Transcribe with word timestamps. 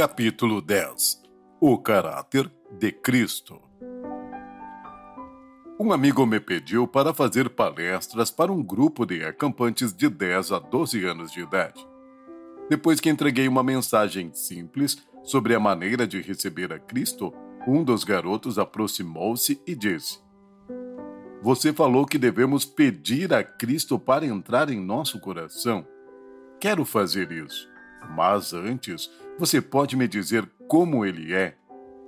Capítulo 0.00 0.62
10 0.62 1.20
O 1.60 1.76
caráter 1.76 2.50
de 2.78 2.90
Cristo 2.90 3.60
Um 5.78 5.92
amigo 5.92 6.24
me 6.24 6.40
pediu 6.40 6.88
para 6.88 7.12
fazer 7.12 7.50
palestras 7.50 8.30
para 8.30 8.50
um 8.50 8.62
grupo 8.62 9.04
de 9.04 9.22
acampantes 9.22 9.92
de 9.92 10.08
10 10.08 10.52
a 10.52 10.58
12 10.58 11.04
anos 11.04 11.30
de 11.30 11.40
idade. 11.40 11.86
Depois 12.70 12.98
que 12.98 13.10
entreguei 13.10 13.46
uma 13.46 13.62
mensagem 13.62 14.32
simples 14.32 15.06
sobre 15.22 15.54
a 15.54 15.60
maneira 15.60 16.06
de 16.06 16.22
receber 16.22 16.72
a 16.72 16.78
Cristo, 16.78 17.30
um 17.68 17.84
dos 17.84 18.02
garotos 18.02 18.58
aproximou-se 18.58 19.60
e 19.66 19.74
disse: 19.74 20.18
Você 21.42 21.74
falou 21.74 22.06
que 22.06 22.16
devemos 22.16 22.64
pedir 22.64 23.34
a 23.34 23.44
Cristo 23.44 23.98
para 23.98 24.24
entrar 24.24 24.70
em 24.70 24.80
nosso 24.80 25.20
coração. 25.20 25.86
Quero 26.58 26.86
fazer 26.86 27.30
isso. 27.30 27.69
Mas 28.08 28.52
antes, 28.52 29.10
você 29.38 29.60
pode 29.60 29.96
me 29.96 30.08
dizer 30.08 30.48
como 30.68 31.04
ele 31.04 31.34
é? 31.34 31.56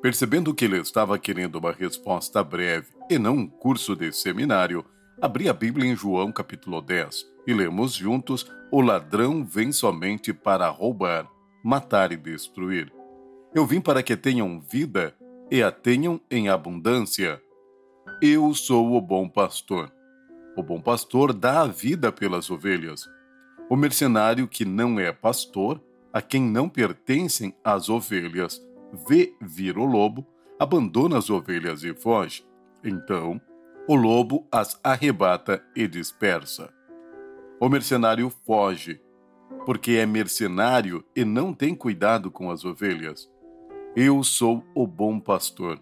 Percebendo 0.00 0.54
que 0.54 0.64
ele 0.64 0.78
estava 0.78 1.18
querendo 1.18 1.56
uma 1.56 1.72
resposta 1.72 2.42
breve 2.42 2.88
e 3.08 3.18
não 3.18 3.36
um 3.36 3.46
curso 3.46 3.94
de 3.94 4.12
seminário, 4.12 4.84
abri 5.20 5.48
a 5.48 5.52
Bíblia 5.52 5.90
em 5.90 5.96
João 5.96 6.32
capítulo 6.32 6.80
10 6.80 7.24
e 7.46 7.54
lemos 7.54 7.92
juntos: 7.94 8.46
O 8.70 8.80
ladrão 8.80 9.44
vem 9.44 9.72
somente 9.72 10.32
para 10.32 10.68
roubar, 10.68 11.28
matar 11.64 12.12
e 12.12 12.16
destruir. 12.16 12.92
Eu 13.54 13.66
vim 13.66 13.80
para 13.80 14.02
que 14.02 14.16
tenham 14.16 14.60
vida 14.60 15.14
e 15.50 15.62
a 15.62 15.70
tenham 15.70 16.20
em 16.30 16.48
abundância. 16.48 17.40
Eu 18.20 18.54
sou 18.54 18.96
o 18.96 19.00
bom 19.00 19.28
pastor. 19.28 19.92
O 20.56 20.62
bom 20.62 20.80
pastor 20.80 21.32
dá 21.32 21.62
a 21.62 21.66
vida 21.66 22.10
pelas 22.10 22.50
ovelhas. 22.50 23.08
O 23.70 23.76
mercenário 23.76 24.46
que 24.46 24.64
não 24.64 25.00
é 25.00 25.12
pastor, 25.12 25.82
a 26.12 26.20
quem 26.20 26.42
não 26.42 26.68
pertencem 26.68 27.54
as 27.64 27.88
ovelhas, 27.88 28.60
vê 29.08 29.34
vir 29.40 29.78
o 29.78 29.84
lobo, 29.84 30.26
abandona 30.58 31.18
as 31.18 31.30
ovelhas 31.30 31.82
e 31.82 31.94
foge. 31.94 32.44
Então, 32.84 33.40
o 33.88 33.94
lobo 33.94 34.46
as 34.52 34.78
arrebata 34.84 35.64
e 35.74 35.88
dispersa. 35.88 36.72
O 37.60 37.68
mercenário 37.68 38.30
foge, 38.44 39.00
porque 39.64 39.92
é 39.92 40.06
mercenário 40.06 41.04
e 41.16 41.24
não 41.24 41.54
tem 41.54 41.74
cuidado 41.74 42.30
com 42.30 42.50
as 42.50 42.64
ovelhas. 42.64 43.30
Eu 43.96 44.22
sou 44.22 44.64
o 44.74 44.86
bom 44.86 45.18
pastor. 45.18 45.80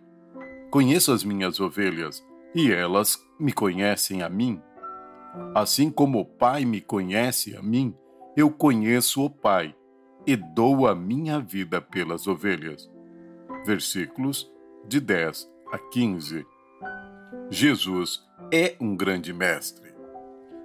Conheço 0.71 1.13
as 1.13 1.25
minhas 1.25 1.59
ovelhas 1.61 2.25
e 2.55 2.71
elas 2.71 3.19
me 3.39 3.53
conhecem 3.53 4.23
a 4.23 4.29
mim. 4.29 4.61
Assim 5.55 5.91
como 5.91 6.21
o 6.21 6.25
Pai 6.25 6.65
me 6.65 6.81
conhece 6.81 7.57
a 7.57 7.63
mim, 7.63 7.95
eu 8.37 8.51
conheço 8.51 9.25
o 9.25 9.31
Pai 9.31 9.75
e 10.27 10.37
dou 10.37 10.87
a 10.87 10.95
minha 10.95 11.41
vida 11.41 11.81
pelas 11.81 12.27
ovelhas. 12.27 12.91
Versículos 13.65 14.51
de 14.87 15.01
10 15.01 15.51
a 15.73 15.79
15. 15.79 16.47
Jesus 17.51 18.21
é 18.53 18.77
um 18.81 18.97
grande 18.97 19.33
mestre. 19.33 19.91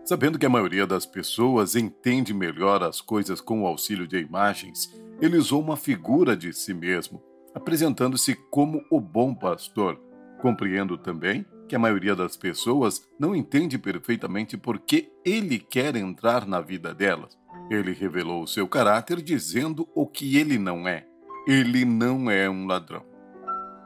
Sabendo 0.04 0.38
que 0.38 0.46
a 0.46 0.50
maioria 0.50 0.86
das 0.86 1.06
pessoas 1.06 1.76
entende 1.76 2.34
melhor 2.34 2.84
as 2.84 3.02
coisas 3.02 3.42
com 3.42 3.64
o 3.64 3.68
auxílio 3.68 4.08
de 4.08 4.20
imagens, 4.20 4.94
ele 5.20 5.38
usou 5.38 5.62
uma 5.62 5.76
figura 5.76 6.38
de 6.38 6.54
si 6.54 6.74
mesmo, 6.74 7.24
apresentando-se 7.56 8.36
como 8.52 8.84
o 8.92 9.00
bom 9.02 9.34
pastor. 9.34 10.00
Compreendo 10.42 10.98
também 10.98 11.46
que 11.68 11.76
a 11.76 11.80
maioria 11.80 12.16
das 12.16 12.38
pessoas 12.38 13.08
não 13.20 13.36
entende 13.36 13.78
perfeitamente 13.78 14.58
por 14.58 14.80
que 14.80 15.12
ele 15.24 15.60
quer 15.60 15.96
entrar 15.96 16.46
na 16.46 16.62
vida 16.62 16.94
delas. 16.94 17.38
Ele 17.70 17.92
revelou 17.92 18.44
o 18.44 18.48
seu 18.48 18.68
caráter 18.68 19.22
dizendo 19.22 19.88
o 19.96 20.06
que 20.06 20.38
ele 20.38 20.58
não 20.58 20.88
é. 20.88 21.08
Ele 21.48 21.86
não 21.86 22.30
é 22.30 22.50
um 22.50 22.68
ladrão. 22.68 23.04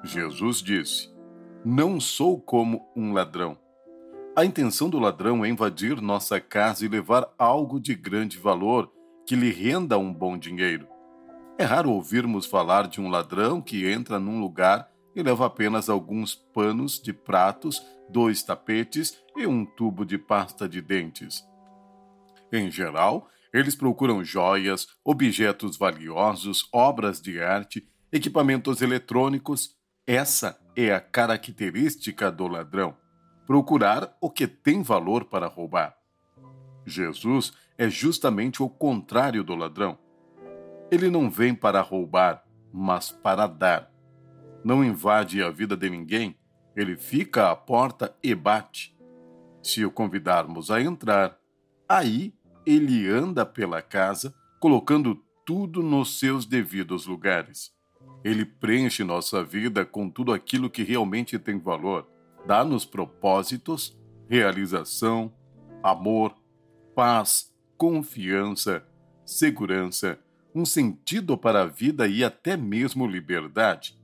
Jesus 0.04 0.62
disse: 0.62 1.10
Não 1.64 2.00
sou 2.00 2.40
como 2.40 2.88
um 2.96 3.14
ladrão. 3.14 3.58
A 4.36 4.46
intenção 4.46 4.90
do 4.90 5.00
ladrão 5.00 5.44
é 5.44 5.50
invadir 5.50 6.02
nossa 6.02 6.40
casa 6.40 6.86
e 6.86 6.88
levar 6.88 7.28
algo 7.38 7.80
de 7.80 7.94
grande 7.96 8.38
valor 8.38 8.92
que 9.26 9.36
lhe 9.36 9.52
renda 9.52 9.98
um 9.98 10.14
bom 10.14 10.38
dinheiro. 10.38 10.88
É 11.58 11.66
raro 11.66 11.92
ouvirmos 11.92 12.46
falar 12.46 12.88
de 12.88 13.02
um 13.02 13.10
ladrão 13.10 13.62
que 13.62 13.86
entra 13.86 14.18
num 14.18 14.40
lugar 14.40 14.90
e 15.16 15.24
leva 15.24 15.46
apenas 15.46 15.90
alguns 15.90 16.36
panos 16.36 17.02
de 17.02 17.14
pratos, 17.14 17.82
dois 18.10 18.44
tapetes 18.44 19.18
e 19.36 19.46
um 19.46 19.66
tubo 19.66 20.06
de 20.06 20.18
pasta 20.18 20.68
de 20.68 20.82
dentes. 20.82 21.44
Em 22.52 22.70
geral, 22.72 23.28
eles 23.54 23.76
procuram 23.76 24.24
joias, 24.24 24.88
objetos 25.04 25.78
valiosos, 25.78 26.68
obras 26.72 27.22
de 27.22 27.42
arte, 27.42 27.88
equipamentos 28.12 28.82
eletrônicos. 28.82 29.76
Essa 30.06 30.60
é 30.76 30.94
a 30.94 31.00
característica 31.00 32.32
do 32.32 32.48
ladrão: 32.48 32.96
procurar 33.46 34.16
o 34.22 34.30
que 34.30 34.48
tem 34.48 34.82
valor 34.84 35.26
para 35.26 35.48
roubar. 35.48 35.96
Jesus 36.86 37.54
é 37.78 37.90
justamente 37.90 38.62
o 38.64 38.70
contrário 38.70 39.44
do 39.44 39.56
ladrão. 39.56 39.98
Ele 40.92 41.10
não 41.10 41.30
vem 41.30 41.54
para 41.54 41.82
roubar, 41.82 42.44
mas 42.74 43.12
para 43.12 43.48
dar. 43.48 43.92
Não 44.64 44.84
invade 44.84 45.42
a 45.42 45.50
vida 45.50 45.76
de 45.76 45.90
ninguém, 45.90 46.38
ele 46.76 46.96
fica 46.98 47.52
à 47.52 47.56
porta 47.56 48.16
e 48.24 48.34
bate. 48.34 48.96
Se 49.62 49.84
o 49.84 49.92
convidarmos 49.92 50.72
a 50.72 50.82
entrar, 50.82 51.38
aí 51.88 52.34
ele 52.66 53.08
anda 53.08 53.46
pela 53.46 53.82
casa, 53.82 54.34
colocando 54.60 55.22
tudo 55.46 55.82
nos 55.82 56.20
seus 56.20 56.46
devidos 56.46 57.06
lugares. 57.06 57.72
Ele 58.24 58.46
preenche 58.46 59.04
nossa 59.04 59.44
vida 59.44 59.86
com 59.86 60.10
tudo 60.10 60.32
aquilo 60.32 60.70
que 60.70 60.84
realmente 60.84 61.40
tem 61.40 61.58
valor, 61.58 62.08
dá-nos 62.46 62.86
propósitos, 62.86 63.98
realização, 64.30 65.34
amor, 65.82 66.36
paz, 66.96 67.54
confiança, 67.78 68.86
segurança, 69.26 70.20
um 70.54 70.66
sentido 70.66 71.38
para 71.38 71.64
a 71.64 71.68
vida 71.68 72.08
e 72.08 72.24
até 72.24 72.56
mesmo 72.56 73.08
liberdade. 73.08 73.99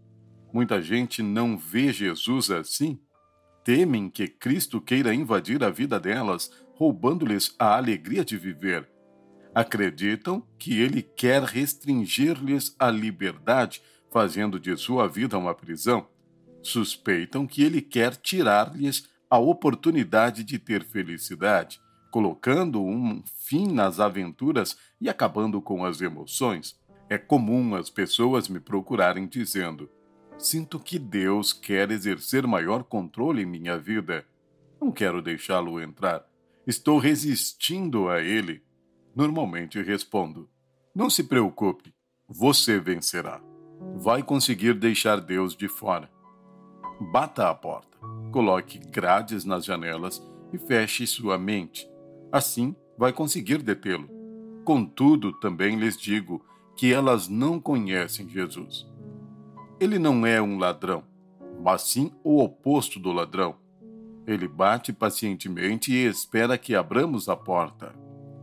Muita 0.55 0.81
gente 0.81 1.21
não 1.21 1.57
vê 1.57 1.91
Jesus 1.91 2.49
assim. 2.49 2.97
Temem 3.61 4.09
que 4.09 4.25
Cristo 4.25 4.79
queira 4.79 5.13
invadir 5.13 5.61
a 5.61 5.69
vida 5.69 5.99
delas 5.99 6.49
roubando-lhes 6.75 7.53
a 7.59 7.75
alegria 7.75 8.23
de 8.23 8.38
viver. 8.38 8.89
Acreditam 9.53 10.41
que 10.57 10.79
ele 10.79 11.01
quer 11.01 11.43
restringir-lhes 11.43 12.73
a 12.79 12.89
liberdade, 12.89 13.81
fazendo 14.09 14.57
de 14.57 14.77
sua 14.77 15.09
vida 15.09 15.38
uma 15.38 15.53
prisão. 15.53 16.07
Suspeitam 16.63 17.45
que 17.45 17.61
ele 17.61 17.81
quer 17.81 18.16
tirar-lhes 18.16 19.09
a 19.29 19.37
oportunidade 19.37 20.41
de 20.41 20.57
ter 20.57 20.85
felicidade, 20.85 21.81
colocando 22.09 22.81
um 22.81 23.22
fim 23.45 23.73
nas 23.73 23.99
aventuras 23.99 24.77
e 25.01 25.09
acabando 25.09 25.61
com 25.61 25.83
as 25.83 25.99
emoções. 25.99 26.79
É 27.09 27.17
comum 27.17 27.75
as 27.75 27.89
pessoas 27.89 28.47
me 28.47 28.61
procurarem 28.61 29.27
dizendo: 29.27 29.89
Sinto 30.38 30.79
que 30.79 31.00
Deus 31.00 31.53
quer 31.53 31.91
exercer 31.91 32.46
maior 32.46 32.84
controle 32.84 33.44
em 33.44 33.46
minha 33.46 33.78
vida. 33.78 34.25
Não 34.79 34.91
quero 34.91 35.22
deixá-lo 35.22 35.81
entrar. 35.81 36.25
Estou 36.68 36.97
resistindo 37.00 38.09
a 38.09 38.22
ele. 38.22 38.62
Normalmente 39.16 39.81
respondo: 39.81 40.50
Não 40.94 41.09
se 41.09 41.23
preocupe, 41.23 41.94
você 42.28 42.79
vencerá. 42.79 43.41
Vai 43.96 44.22
conseguir 44.22 44.73
deixar 44.73 45.22
Deus 45.22 45.56
de 45.56 45.68
fora. 45.68 46.09
Bata 47.12 47.50
a 47.50 47.53
porta, 47.53 47.97
coloque 48.31 48.79
grades 48.79 49.46
nas 49.46 49.66
janelas 49.66 50.22
e 50.52 50.57
feche 50.57 51.07
sua 51.07 51.38
mente. 51.38 51.90
Assim, 52.31 52.75
vai 52.97 53.13
conseguir 53.13 53.62
detê-lo. 53.62 54.09
Contudo, 54.63 55.31
também 55.40 55.78
lhes 55.78 55.97
digo 55.97 56.43
que 56.76 56.91
elas 56.91 57.28
não 57.28 57.59
conhecem 57.59 58.28
Jesus. 58.28 58.87
Ele 59.79 59.99
não 59.99 60.25
é 60.25 60.41
um 60.41 60.57
ladrão, 60.57 61.03
mas 61.63 61.83
sim 61.83 62.11
o 62.23 62.41
oposto 62.41 62.99
do 62.99 63.11
ladrão 63.11 63.55
ele 64.27 64.47
bate 64.47 64.91
pacientemente 64.91 65.91
e 65.93 66.05
espera 66.05 66.57
que 66.57 66.75
abramos 66.75 67.29
a 67.29 67.35
porta. 67.35 67.93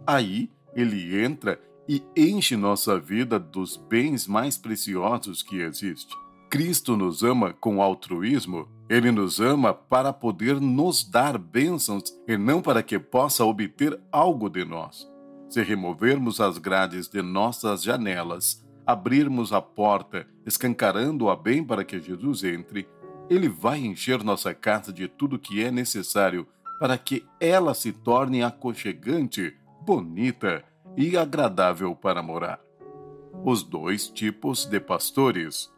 Aí 0.07 0.51
ele 0.75 1.23
entra 1.23 1.61
e 1.89 2.03
enche 2.17 2.57
nossa 2.57 2.99
vida 2.99 3.39
dos 3.39 3.77
bens 3.77 4.27
mais 4.27 4.57
preciosos 4.57 5.43
que 5.43 5.61
existe. 5.61 6.15
Cristo 6.49 6.97
nos 6.97 7.23
ama 7.23 7.53
com 7.53 7.83
altruísmo, 7.83 8.69
ele 8.89 9.11
nos 9.11 9.41
ama 9.41 9.73
para 9.73 10.13
poder 10.13 10.61
nos 10.61 11.03
dar 11.03 11.39
bênçãos 11.39 12.05
e 12.29 12.37
não 12.37 12.61
para 12.61 12.83
que 12.83 12.99
possa 12.99 13.45
obter 13.45 13.99
algo 14.13 14.49
de 14.49 14.65
nós. 14.65 15.11
Se 15.49 15.63
removermos 15.63 16.41
as 16.41 16.59
grades 16.59 17.09
de 17.09 17.23
nossas 17.23 17.83
janelas, 17.83 18.65
abrirmos 18.87 19.53
a 19.53 19.63
porta, 19.63 20.27
escancarando-a 20.47 21.37
bem 21.37 21.65
para 21.65 21.85
que 21.85 22.01
Jesus 22.01 22.45
entre, 22.45 22.89
ele 23.31 23.49
vai 23.49 23.79
encher 23.79 24.23
nossa 24.23 24.53
casa 24.53 24.93
de 24.93 25.09
tudo 25.09 25.39
que 25.39 25.63
é 25.63 25.71
necessário 25.71 26.47
para 26.79 26.99
que 26.99 27.25
ela 27.39 27.75
se 27.75 27.93
torne 27.93 28.43
aconchegante, 28.43 29.55
bonita 29.81 30.65
e 30.97 31.17
agradável 31.17 31.95
para 31.95 32.23
morar. 32.23 32.61
os 33.45 33.63
dois 33.63 34.09
tipos 34.09 34.67
de 34.67 34.79
pastores. 34.79 35.71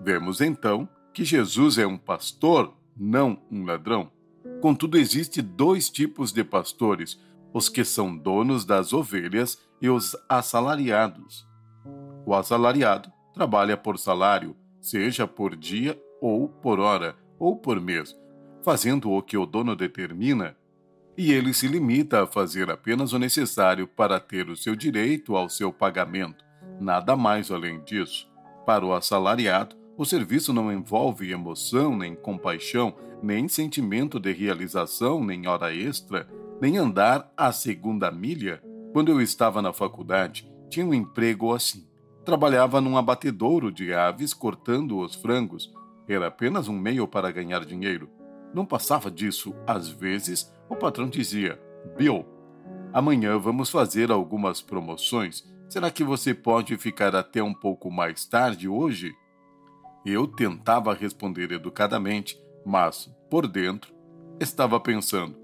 Vemos 0.00 0.40
então 0.40 0.88
que 1.12 1.24
Jesus 1.24 1.78
é 1.78 1.86
um 1.86 1.98
pastor, 1.98 2.72
não 2.96 3.38
um 3.50 3.64
ladrão. 3.64 4.10
Contudo, 4.60 4.96
existe 4.96 5.42
dois 5.42 5.90
tipos 5.90 6.32
de 6.32 6.44
pastores: 6.44 7.18
os 7.52 7.68
que 7.68 7.84
são 7.84 8.16
donos 8.16 8.64
das 8.64 8.92
ovelhas 8.92 9.58
e 9.80 9.88
os 9.88 10.16
assalariados. 10.28 11.46
O 12.24 12.34
assalariado 12.34 13.10
trabalha 13.34 13.76
por 13.76 13.98
salário, 13.98 14.56
seja 14.80 15.26
por 15.26 15.56
dia 15.56 16.00
ou 16.20 16.48
por 16.48 16.78
hora 16.78 17.16
ou 17.38 17.56
por 17.56 17.80
mês, 17.80 18.16
fazendo 18.62 19.10
o 19.10 19.22
que 19.22 19.36
o 19.36 19.44
dono 19.44 19.74
determina, 19.74 20.56
e 21.16 21.32
ele 21.32 21.52
se 21.52 21.66
limita 21.66 22.22
a 22.22 22.26
fazer 22.26 22.70
apenas 22.70 23.12
o 23.12 23.18
necessário 23.18 23.86
para 23.86 24.18
ter 24.20 24.48
o 24.48 24.56
seu 24.56 24.74
direito 24.74 25.36
ao 25.36 25.48
seu 25.48 25.72
pagamento, 25.72 26.44
nada 26.80 27.16
mais 27.16 27.50
além 27.50 27.82
disso. 27.82 28.30
Para 28.64 28.86
o 28.86 28.94
assalariado, 28.94 29.76
o 29.96 30.04
serviço 30.04 30.52
não 30.52 30.72
envolve 30.72 31.30
emoção, 31.30 31.96
nem 31.96 32.14
compaixão, 32.14 32.94
nem 33.22 33.46
sentimento 33.46 34.18
de 34.18 34.32
realização, 34.32 35.22
nem 35.22 35.46
hora 35.46 35.74
extra, 35.74 36.26
nem 36.60 36.78
andar 36.78 37.30
a 37.36 37.52
segunda 37.52 38.10
milha. 38.10 38.62
Quando 38.92 39.10
eu 39.10 39.20
estava 39.20 39.60
na 39.60 39.72
faculdade, 39.72 40.50
tinha 40.70 40.86
um 40.86 40.94
emprego 40.94 41.52
assim. 41.52 41.86
Trabalhava 42.24 42.80
num 42.80 42.96
abatedouro 42.96 43.72
de 43.72 43.92
aves 43.92 44.32
cortando 44.32 44.98
os 44.98 45.14
frangos. 45.14 45.72
Era 46.08 46.28
apenas 46.28 46.68
um 46.68 46.78
meio 46.78 47.06
para 47.08 47.32
ganhar 47.32 47.64
dinheiro. 47.64 48.08
Não 48.54 48.64
passava 48.64 49.10
disso. 49.10 49.54
Às 49.66 49.88
vezes, 49.88 50.52
o 50.68 50.76
patrão 50.76 51.08
dizia: 51.08 51.60
Bill, 51.96 52.24
amanhã 52.92 53.38
vamos 53.38 53.70
fazer 53.70 54.10
algumas 54.10 54.62
promoções. 54.62 55.42
Será 55.68 55.90
que 55.90 56.04
você 56.04 56.34
pode 56.34 56.76
ficar 56.76 57.16
até 57.16 57.42
um 57.42 57.54
pouco 57.54 57.90
mais 57.90 58.26
tarde 58.26 58.68
hoje? 58.68 59.12
Eu 60.04 60.26
tentava 60.26 60.92
responder 60.92 61.50
educadamente, 61.50 62.36
mas, 62.64 63.10
por 63.30 63.48
dentro, 63.48 63.92
estava 64.38 64.78
pensando: 64.78 65.36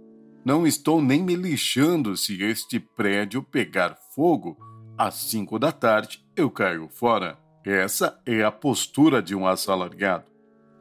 não 0.44 0.66
estou 0.66 1.02
nem 1.02 1.22
me 1.22 1.34
lixando 1.34 2.16
se 2.16 2.42
este 2.42 2.78
prédio 2.78 3.42
pegar 3.42 3.96
fogo. 4.14 4.56
Às 4.98 5.14
cinco 5.14 5.60
da 5.60 5.70
tarde 5.70 6.20
eu 6.34 6.50
caio 6.50 6.88
fora. 6.88 7.38
Essa 7.64 8.20
é 8.26 8.42
a 8.42 8.50
postura 8.50 9.22
de 9.22 9.32
um 9.32 9.46
assalariado. 9.46 10.24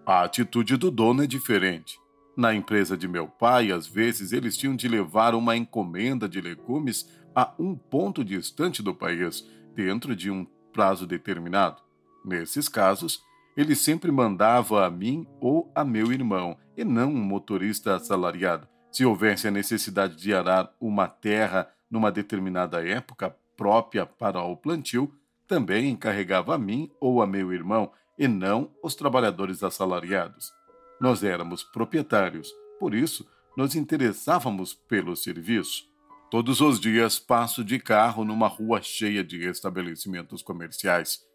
A 0.03 0.23
atitude 0.23 0.75
do 0.75 0.89
dono 0.89 1.23
é 1.23 1.27
diferente. 1.27 1.99
Na 2.35 2.51
empresa 2.51 2.97
de 2.97 3.07
meu 3.07 3.27
pai, 3.27 3.71
às 3.71 3.85
vezes 3.85 4.31
eles 4.31 4.57
tinham 4.57 4.75
de 4.75 4.87
levar 4.87 5.35
uma 5.35 5.55
encomenda 5.55 6.27
de 6.27 6.41
legumes 6.41 7.07
a 7.35 7.53
um 7.59 7.75
ponto 7.75 8.25
distante 8.25 8.81
do 8.81 8.91
país, 8.91 9.47
dentro 9.75 10.15
de 10.15 10.31
um 10.31 10.47
prazo 10.73 11.05
determinado. 11.05 11.79
Nesses 12.25 12.67
casos, 12.67 13.21
ele 13.55 13.75
sempre 13.75 14.11
mandava 14.11 14.83
a 14.83 14.89
mim 14.89 15.27
ou 15.39 15.71
a 15.75 15.85
meu 15.85 16.11
irmão, 16.11 16.57
e 16.75 16.83
não 16.83 17.11
um 17.11 17.23
motorista 17.23 17.95
assalariado. 17.95 18.67
Se 18.91 19.05
houvesse 19.05 19.47
a 19.47 19.51
necessidade 19.51 20.15
de 20.15 20.33
arar 20.33 20.73
uma 20.81 21.07
terra 21.07 21.69
numa 21.89 22.11
determinada 22.11 22.83
época 22.83 23.35
própria 23.57 24.05
para 24.05 24.41
o 24.43 24.55
plantio, 24.55 25.11
também 25.47 25.89
encarregava 25.89 26.55
a 26.55 26.57
mim 26.57 26.89
ou 26.99 27.21
a 27.21 27.27
meu 27.27 27.51
irmão, 27.51 27.91
e 28.17 28.27
não 28.27 28.71
os 28.81 28.95
trabalhadores 28.95 29.63
assalariados. 29.63 30.53
Nós 30.99 31.23
éramos 31.23 31.63
proprietários, 31.63 32.53
por 32.79 32.93
isso 32.93 33.27
nos 33.55 33.75
interessávamos 33.75 34.73
pelo 34.73 35.15
serviço. 35.15 35.83
Todos 36.29 36.61
os 36.61 36.79
dias 36.79 37.19
passo 37.19 37.63
de 37.63 37.79
carro 37.79 38.23
numa 38.23 38.47
rua 38.47 38.81
cheia 38.81 39.23
de 39.23 39.47
estabelecimentos 39.47 40.41
comerciais. 40.41 41.25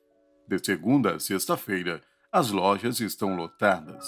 De 0.47 0.59
segunda 0.65 1.15
a 1.15 1.21
sexta-feira, 1.21 2.03
as 2.31 2.51
lojas 2.51 3.01
estão 3.01 3.35
lotadas. 3.37 4.05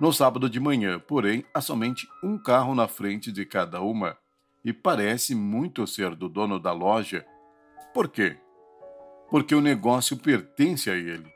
No 0.00 0.12
sábado 0.12 0.50
de 0.50 0.58
manhã, 0.58 0.98
porém, 0.98 1.44
há 1.54 1.60
somente 1.60 2.08
um 2.22 2.36
carro 2.36 2.74
na 2.74 2.88
frente 2.88 3.30
de 3.30 3.46
cada 3.46 3.80
uma 3.80 4.16
e 4.64 4.72
parece 4.72 5.34
muito 5.34 5.86
ser 5.86 6.14
do 6.16 6.28
dono 6.28 6.58
da 6.58 6.72
loja. 6.72 7.24
Por 7.94 8.08
quê? 8.08 8.36
Porque 9.30 9.54
o 9.54 9.60
negócio 9.60 10.16
pertence 10.16 10.90
a 10.90 10.96
ele. 10.96 11.32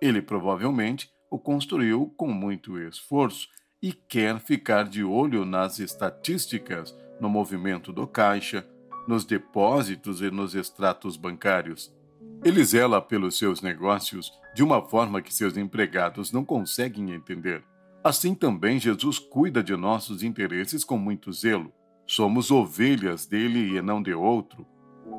Ele 0.00 0.22
provavelmente 0.22 1.12
o 1.30 1.38
construiu 1.38 2.12
com 2.16 2.28
muito 2.28 2.78
esforço 2.78 3.46
e 3.82 3.92
quer 3.92 4.40
ficar 4.40 4.84
de 4.84 5.04
olho 5.04 5.44
nas 5.44 5.78
estatísticas, 5.78 6.96
no 7.20 7.28
movimento 7.28 7.92
do 7.92 8.06
caixa, 8.06 8.66
nos 9.06 9.26
depósitos 9.26 10.22
e 10.22 10.30
nos 10.30 10.54
extratos 10.54 11.16
bancários. 11.16 11.94
Ele 12.42 12.64
zela 12.64 13.02
pelos 13.02 13.36
seus 13.36 13.60
negócios 13.60 14.32
de 14.54 14.62
uma 14.62 14.80
forma 14.80 15.20
que 15.20 15.34
seus 15.34 15.58
empregados 15.58 16.32
não 16.32 16.42
conseguem 16.42 17.12
entender. 17.12 17.62
Assim 18.02 18.34
também 18.34 18.80
Jesus 18.80 19.18
cuida 19.18 19.62
de 19.62 19.76
nossos 19.76 20.22
interesses 20.22 20.84
com 20.84 20.96
muito 20.96 21.30
zelo. 21.32 21.70
Somos 22.06 22.50
ovelhas 22.50 23.26
dele 23.26 23.76
e 23.76 23.82
não 23.82 24.02
de 24.02 24.14
outro. 24.14 24.66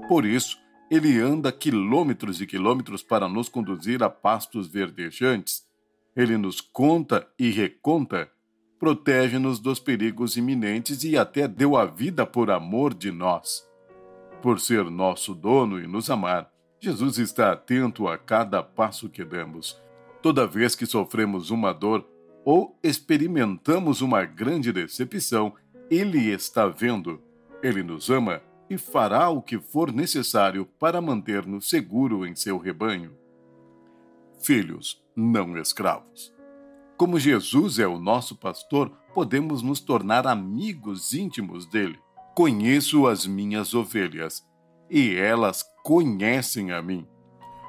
Por 0.08 0.25
isso, 0.25 0.62
ele 0.90 1.20
anda 1.20 1.52
quilômetros 1.52 2.42
e 2.42 2.46
quilômetros 2.46 3.02
para 3.02 3.28
nos 3.28 3.50
conduzir 3.50 4.04
a 4.04 4.10
pastos 4.10 4.68
verdejantes. 4.68 5.66
Ele 6.16 6.38
nos 6.38 6.62
conta 6.62 7.28
e 7.40 7.50
reconta, 7.50 8.30
protege-nos 8.80 9.60
dos 9.60 9.80
perigos 9.80 10.38
iminentes 10.38 11.04
e 11.04 11.18
até 11.18 11.48
deu 11.48 11.76
a 11.76 11.86
vida 11.86 12.26
por 12.26 12.52
amor 12.52 12.94
de 12.94 13.12
nós. 13.12 13.68
Por 14.42 14.60
ser 14.60 14.84
nosso 14.92 15.34
dono 15.34 15.80
e 15.80 15.88
nos 15.88 16.10
amar, 16.10 16.52
Jesus 16.80 17.18
está 17.18 17.54
atento 17.54 18.08
a 18.08 18.18
cada 18.18 18.62
passo 18.62 19.10
que 19.10 19.24
damos. 19.24 19.82
Toda 20.22 20.46
vez 20.46 20.76
que 20.76 20.86
sofremos 20.86 21.50
uma 21.50 21.74
dor 21.74 22.06
ou 22.46 22.78
experimentamos 22.84 24.02
uma 24.02 24.26
grande 24.26 24.72
decepção, 24.72 25.54
Ele 25.90 26.30
está 26.30 26.68
vendo. 26.68 27.22
Ele 27.64 27.82
nos 27.82 28.10
ama 28.10 28.42
e 28.69 28.77
fará 28.77 29.30
o 29.30 29.42
que 29.42 29.60
for 29.60 29.92
necessário 29.92 30.65
para 30.80 31.01
manter-nos 31.01 31.69
seguro 31.69 32.25
em 32.25 32.36
seu 32.36 32.57
rebanho. 32.57 33.12
Filhos, 34.42 35.01
não 35.15 35.57
escravos. 35.57 36.33
Como 36.98 37.19
Jesus 37.19 37.80
é 37.80 37.88
o 37.88 38.00
nosso 38.00 38.36
pastor, 38.36 38.92
podemos 39.13 39.62
nos 39.62 39.80
tornar 39.80 40.27
amigos 40.27 41.13
íntimos 41.13 41.65
dele. 41.65 42.00
Conheço 42.36 43.07
as 43.07 43.25
minhas 43.25 43.74
ovelhas 43.74 44.44
e 44.89 45.15
elas 45.15 45.63
conhecem 45.83 46.71
a 46.71 46.81
mim. 46.81 47.07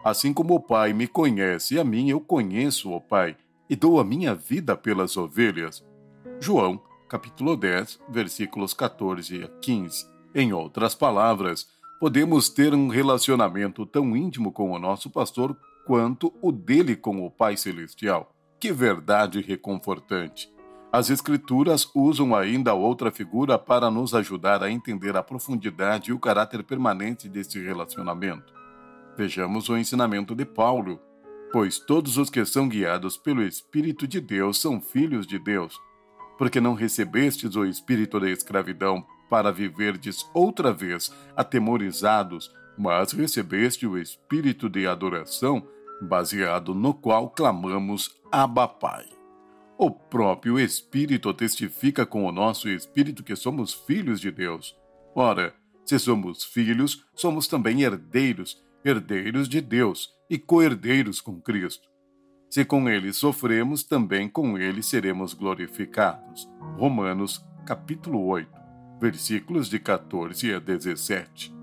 Assim 0.04 0.32
como 0.32 0.54
o 0.54 0.60
Pai 0.60 0.92
me 0.92 1.06
conhece 1.06 1.78
a 1.78 1.84
mim, 1.84 2.10
eu 2.10 2.20
conheço 2.20 2.92
o 2.92 3.00
Pai 3.00 3.36
e 3.68 3.74
dou 3.74 3.98
a 3.98 4.04
minha 4.04 4.34
vida 4.34 4.76
pelas 4.76 5.16
ovelhas. 5.16 5.84
João, 6.40 6.80
capítulo 7.08 7.56
10, 7.56 8.00
versículos 8.08 8.74
14 8.74 9.44
a 9.44 9.48
15. 9.60 10.13
Em 10.34 10.52
outras 10.52 10.96
palavras, 10.96 11.68
podemos 12.00 12.48
ter 12.48 12.74
um 12.74 12.88
relacionamento 12.88 13.86
tão 13.86 14.16
íntimo 14.16 14.50
com 14.50 14.72
o 14.72 14.78
nosso 14.80 15.08
pastor 15.08 15.56
quanto 15.86 16.32
o 16.42 16.50
dele 16.50 16.96
com 16.96 17.24
o 17.24 17.30
Pai 17.30 17.56
Celestial. 17.56 18.34
Que 18.58 18.72
verdade 18.72 19.40
reconfortante! 19.40 20.52
As 20.90 21.10
Escrituras 21.10 21.88
usam 21.94 22.34
ainda 22.34 22.74
outra 22.74 23.10
figura 23.10 23.58
para 23.58 23.90
nos 23.90 24.14
ajudar 24.14 24.62
a 24.62 24.70
entender 24.70 25.16
a 25.16 25.22
profundidade 25.22 26.10
e 26.10 26.12
o 26.12 26.18
caráter 26.18 26.62
permanente 26.62 27.28
desse 27.28 27.60
relacionamento. 27.60 28.52
Vejamos 29.16 29.68
o 29.68 29.76
ensinamento 29.76 30.34
de 30.34 30.44
Paulo. 30.44 31.00
Pois 31.52 31.78
todos 31.78 32.16
os 32.16 32.30
que 32.30 32.44
são 32.44 32.68
guiados 32.68 33.16
pelo 33.16 33.42
Espírito 33.42 34.06
de 34.08 34.20
Deus 34.20 34.60
são 34.60 34.80
filhos 34.80 35.26
de 35.26 35.38
Deus. 35.38 35.80
Porque 36.36 36.60
não 36.60 36.74
recebestes 36.74 37.54
o 37.54 37.64
espírito 37.64 38.18
da 38.18 38.28
escravidão 38.28 39.04
para 39.34 39.50
viverdes 39.50 40.30
outra 40.32 40.72
vez 40.72 41.12
atemorizados, 41.34 42.54
mas 42.78 43.10
recebeste 43.10 43.84
o 43.84 43.98
espírito 43.98 44.68
de 44.68 44.86
adoração, 44.86 45.66
baseado 46.00 46.72
no 46.72 46.94
qual 46.94 47.28
clamamos 47.30 48.14
Abba 48.30 48.68
Pai. 48.68 49.04
O 49.76 49.90
próprio 49.90 50.56
Espírito 50.56 51.34
testifica 51.34 52.06
com 52.06 52.24
o 52.24 52.30
nosso 52.30 52.68
espírito 52.68 53.24
que 53.24 53.34
somos 53.34 53.74
filhos 53.74 54.20
de 54.20 54.30
Deus. 54.30 54.76
Ora, 55.16 55.52
se 55.84 55.98
somos 55.98 56.44
filhos, 56.44 57.04
somos 57.12 57.48
também 57.48 57.82
herdeiros, 57.82 58.62
herdeiros 58.84 59.48
de 59.48 59.60
Deus 59.60 60.14
e 60.30 60.38
co-herdeiros 60.38 61.20
com 61.20 61.40
Cristo. 61.40 61.88
Se 62.48 62.64
com 62.64 62.88
ele 62.88 63.12
sofremos, 63.12 63.82
também 63.82 64.28
com 64.28 64.56
ele 64.56 64.80
seremos 64.80 65.34
glorificados. 65.34 66.48
Romanos, 66.78 67.44
capítulo 67.66 68.24
8, 68.26 68.63
versículos 69.04 69.68
de 69.68 69.78
14 69.78 70.54
a 70.54 70.58
17. 70.58 71.54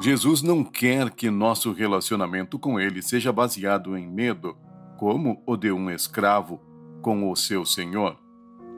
Jesus 0.00 0.40
não 0.40 0.64
quer 0.64 1.10
que 1.10 1.28
nosso 1.28 1.72
relacionamento 1.72 2.58
com 2.58 2.80
ele 2.80 3.02
seja 3.02 3.30
baseado 3.30 3.94
em 3.98 4.10
medo, 4.10 4.56
como 4.96 5.42
o 5.46 5.58
de 5.58 5.70
um 5.70 5.90
escravo 5.90 6.62
com 7.02 7.30
o 7.30 7.36
seu 7.36 7.66
senhor. 7.66 8.16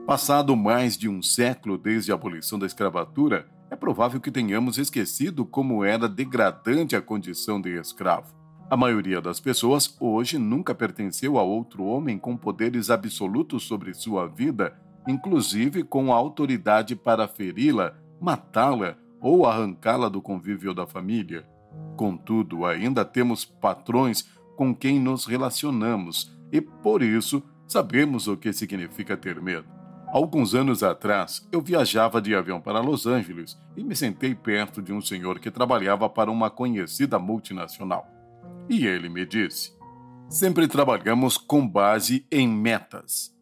Passado 0.05 0.57
mais 0.57 0.99
de 0.99 1.09
um 1.09 1.23
século 1.23 1.79
desde 1.79 2.11
a 2.11 2.17
abolição 2.17 2.59
da 2.59 2.67
escravatura, 2.67 3.49
é 3.71 3.77
provável 3.77 4.21
que 4.21 4.33
tenhamos 4.33 4.79
esquecido 4.79 5.47
como 5.47 5.85
era 5.85 6.09
degradante 6.09 6.97
a 6.97 7.01
condição 7.01 7.61
de 7.61 7.79
escravo. 7.79 8.35
A 8.69 8.77
maioria 8.77 9.21
das 9.21 9.39
pessoas 9.39 9.97
hoje 10.01 10.39
nunca 10.39 10.75
pertenceu 10.75 11.39
a 11.39 11.43
outro 11.45 11.85
homem 11.85 12.19
com 12.19 12.37
poderes 12.37 12.91
absolutos 12.91 13.63
sobre 13.63 13.95
sua 13.95 14.27
vida, 14.27 14.77
inclusive 15.07 15.83
com 15.83 16.13
autoridade 16.13 16.97
para 16.97 17.29
feri-la, 17.29 17.95
matá-la 18.21 18.97
ou 19.21 19.47
arrancá-la 19.47 20.09
do 20.09 20.21
convívio 20.21 20.75
da 20.75 20.87
família. 20.87 21.47
Contudo, 21.97 22.65
ainda 22.65 23.05
temos 23.05 23.45
patrões 23.45 24.29
com 24.57 24.75
quem 24.75 24.99
nos 24.99 25.27
relacionamos 25.27 26.37
e, 26.51 26.61
por 26.61 27.03
isso, 27.03 27.43
sabemos 27.67 28.29
o 28.29 28.37
que 28.37 28.53
significa 28.53 29.17
ter 29.17 29.41
medo. 29.41 29.67
Alguns 30.09 30.55
anos 30.55 30.83
atrás, 30.83 31.47
eu 31.51 31.61
viajava 31.61 32.23
de 32.23 32.35
avião 32.35 32.61
para 32.61 32.81
Los 32.81 33.07
Angeles 33.07 33.59
e 33.77 33.83
me 33.83 33.95
sentei 33.95 34.35
perto 34.35 34.81
de 34.81 34.93
um 34.93 35.01
senhor 35.01 35.39
que 35.41 35.51
trabalhava 35.51 36.09
para 36.09 36.31
uma 36.31 36.49
conhecida 36.49 37.19
multinacional. 37.19 38.07
E 38.69 38.87
ele 38.87 39.09
me 39.09 39.27
disse: 39.27 39.77
Sempre 40.29 40.69
trabalhamos 40.69 41.37
com 41.37 41.67
base 41.67 42.25
em 42.31 42.49
metas. 42.49 43.36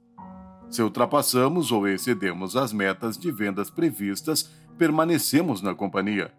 Se 0.74 0.82
ultrapassamos 0.82 1.70
ou 1.70 1.86
excedemos 1.86 2.56
as 2.56 2.72
metas 2.72 3.16
de 3.16 3.30
vendas 3.30 3.70
previstas, 3.70 4.50
permanecemos 4.76 5.62
na 5.62 5.72
companhia. 5.72 6.32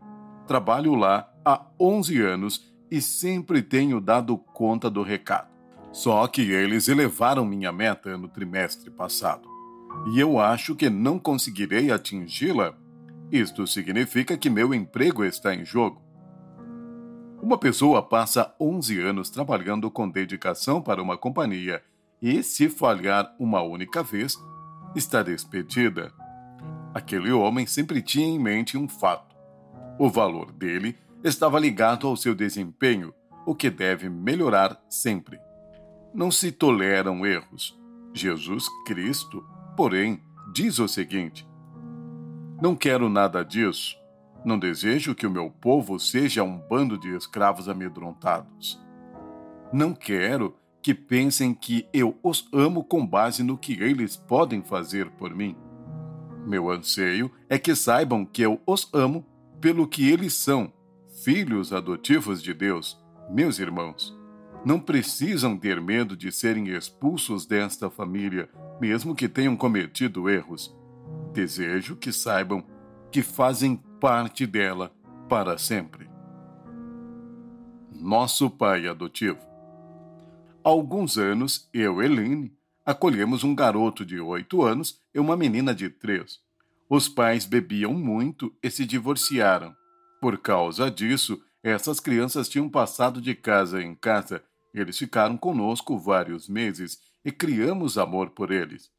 Trabalho 0.46 0.94
lá 0.94 1.32
há 1.46 1.66
11 1.80 2.22
anos 2.22 2.70
e 2.92 3.02
sempre 3.02 3.62
tenho 3.62 4.02
dado 4.02 4.38
conta 4.38 4.90
do 4.90 5.04
recado. 5.04 5.48
Só 5.94 6.28
que 6.28 6.52
eles 6.52 6.90
elevaram 6.90 7.46
minha 7.46 7.72
meta 7.72 8.18
no 8.18 8.28
trimestre 8.28 8.92
passado 8.92 9.48
e 10.06 10.20
eu 10.20 10.38
acho 10.38 10.76
que 10.76 10.90
não 10.90 11.18
conseguirei 11.18 11.90
atingi-la, 11.90 12.74
isto 13.32 13.66
significa 13.66 14.38
que 14.38 14.50
meu 14.50 14.74
emprego 14.74 15.24
está 15.24 15.56
em 15.56 15.64
jogo. 15.64 16.04
Uma 17.42 17.58
pessoa 17.58 18.04
passa 18.04 18.54
11 18.60 19.00
anos 19.00 19.30
trabalhando 19.30 19.90
com 19.90 20.10
dedicação 20.10 20.82
para 20.82 21.02
uma 21.02 21.18
companhia 21.18 21.82
e, 22.22 22.42
se 22.44 22.70
falhar 22.70 23.34
uma 23.40 23.62
única 23.62 24.04
vez, 24.04 24.36
está 24.96 25.22
despedida. 25.22 26.12
Aquele 26.94 27.32
homem 27.32 27.66
sempre 27.66 28.02
tinha 28.02 28.28
em 28.28 28.40
mente 28.40 28.78
um 28.78 28.88
fato. 28.88 29.36
O 30.00 30.10
valor 30.10 30.52
dele 30.52 30.98
estava 31.24 31.60
ligado 31.60 32.08
ao 32.08 32.16
seu 32.16 32.34
desempenho, 32.34 33.14
o 33.46 33.54
que 33.54 33.70
deve 33.70 34.10
melhorar 34.10 34.82
sempre. 34.90 35.40
Não 36.14 36.32
se 36.32 36.52
toleram 36.52 37.26
erros. 37.26 37.78
Jesus 38.14 38.66
Cristo 38.86 39.44
porém, 39.76 40.22
diz 40.54 40.80
o 40.80 40.88
seguinte: 40.88 41.48
Não 42.62 42.76
quero 42.76 43.10
nada 43.10 43.44
disso. 43.44 43.96
Não 44.44 44.60
desejo 44.60 45.16
que 45.16 45.26
o 45.26 45.32
meu 45.32 45.50
povo 45.50 46.00
seja 46.00 46.44
um 46.44 46.58
bando 46.58 46.98
de 46.98 47.16
escravos 47.16 47.68
amedrontados. 47.68 48.80
Não 49.74 49.94
quero 49.94 50.56
que 50.86 50.94
pensem 50.94 51.52
que 51.52 51.90
eu 51.92 52.16
os 52.22 52.48
amo 52.54 52.84
com 52.84 53.04
base 53.04 53.42
no 53.42 53.58
que 53.58 53.74
eles 53.82 54.16
podem 54.16 54.62
fazer 54.62 55.10
por 55.10 55.34
mim. 55.34 55.56
Meu 56.46 56.70
anseio 56.70 57.32
é 57.50 57.58
que 57.58 57.74
saibam 57.74 58.24
que 58.24 58.44
eu 58.44 58.62
os 58.68 58.88
amo 58.94 59.26
pelo 59.60 59.88
que 59.88 60.08
eles 60.08 60.36
são, 60.36 60.72
filhos 61.24 61.74
adotivos 61.74 62.40
de 62.40 62.54
Deus, 62.54 63.04
meus 63.32 63.58
irmãos 63.58 64.16
não 64.64 64.80
precisam 64.80 65.58
ter 65.58 65.82
medo 65.82 66.16
de 66.16 66.32
serem 66.32 66.68
expulsos 66.70 67.48
desta 67.48 67.90
família, 67.90 68.48
mesmo 68.80 69.16
que 69.16 69.28
tenham 69.28 69.56
cometido 69.56 70.30
erros. 70.30 70.76
Desejo 71.34 71.96
que 71.96 72.12
saibam 72.12 72.64
que 73.12 73.24
fazem 73.24 73.76
parte 74.00 74.46
dela 74.46 74.92
para 75.28 75.58
sempre. 75.58 76.08
Nosso 77.92 78.52
pai 78.52 78.88
adotivo. 78.88 79.55
Há 80.66 80.70
alguns 80.70 81.18
anos, 81.18 81.70
eu 81.72 82.02
e 82.02 82.06
Eline 82.06 82.52
acolhemos 82.84 83.44
um 83.44 83.54
garoto 83.54 84.04
de 84.04 84.20
oito 84.20 84.64
anos 84.64 85.00
e 85.14 85.20
uma 85.20 85.38
menina 85.38 85.76
de 85.76 85.90
três. 85.90 86.40
Os 86.90 87.08
pais 87.08 87.46
bebiam 87.46 87.94
muito 87.94 88.52
e 88.64 88.72
se 88.72 88.86
divorciaram. 88.86 89.76
Por 90.20 90.40
causa 90.40 90.90
disso, 90.90 91.40
essas 91.64 92.00
crianças 92.00 92.50
tinham 92.50 92.68
passado 92.68 93.22
de 93.22 93.36
casa 93.36 93.82
em 93.82 93.94
casa 93.96 94.44
eles 94.76 94.98
ficaram 94.98 95.38
conosco 95.38 95.98
vários 95.98 96.50
meses 96.50 97.00
e 97.24 97.32
criamos 97.32 97.98
amor 97.98 98.32
por 98.32 98.52
eles. 98.52 98.90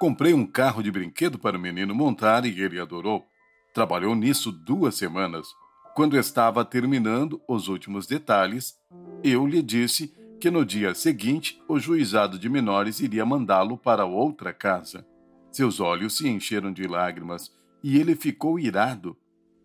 Comprei 0.00 0.34
um 0.34 0.44
carro 0.44 0.82
de 0.82 0.90
brinquedo 0.90 1.38
para 1.38 1.56
o 1.56 1.60
menino 1.60 1.94
montar 1.94 2.44
e 2.44 2.60
ele 2.60 2.80
adorou. 2.80 3.24
Trabalhou 3.72 4.16
nisso 4.16 4.50
duas 4.50 4.96
semanas. 4.96 5.46
Quando 5.94 6.18
estava 6.18 6.64
terminando 6.64 7.40
os 7.46 7.68
últimos 7.68 8.08
detalhes, 8.08 8.74
eu 9.22 9.46
lhe 9.46 9.62
disse 9.62 10.12
que 10.40 10.50
no 10.50 10.64
dia 10.64 10.94
seguinte 10.94 11.62
o 11.68 11.78
juizado 11.78 12.38
de 12.38 12.48
menores 12.48 12.98
iria 12.98 13.26
mandá-lo 13.26 13.76
para 13.76 14.06
outra 14.06 14.54
casa. 14.54 15.06
Seus 15.52 15.80
olhos 15.80 16.16
se 16.16 16.26
encheram 16.26 16.72
de 16.72 16.86
lágrimas 16.86 17.54
e 17.82 17.98
ele 17.98 18.16
ficou 18.16 18.58
irado. 18.58 19.14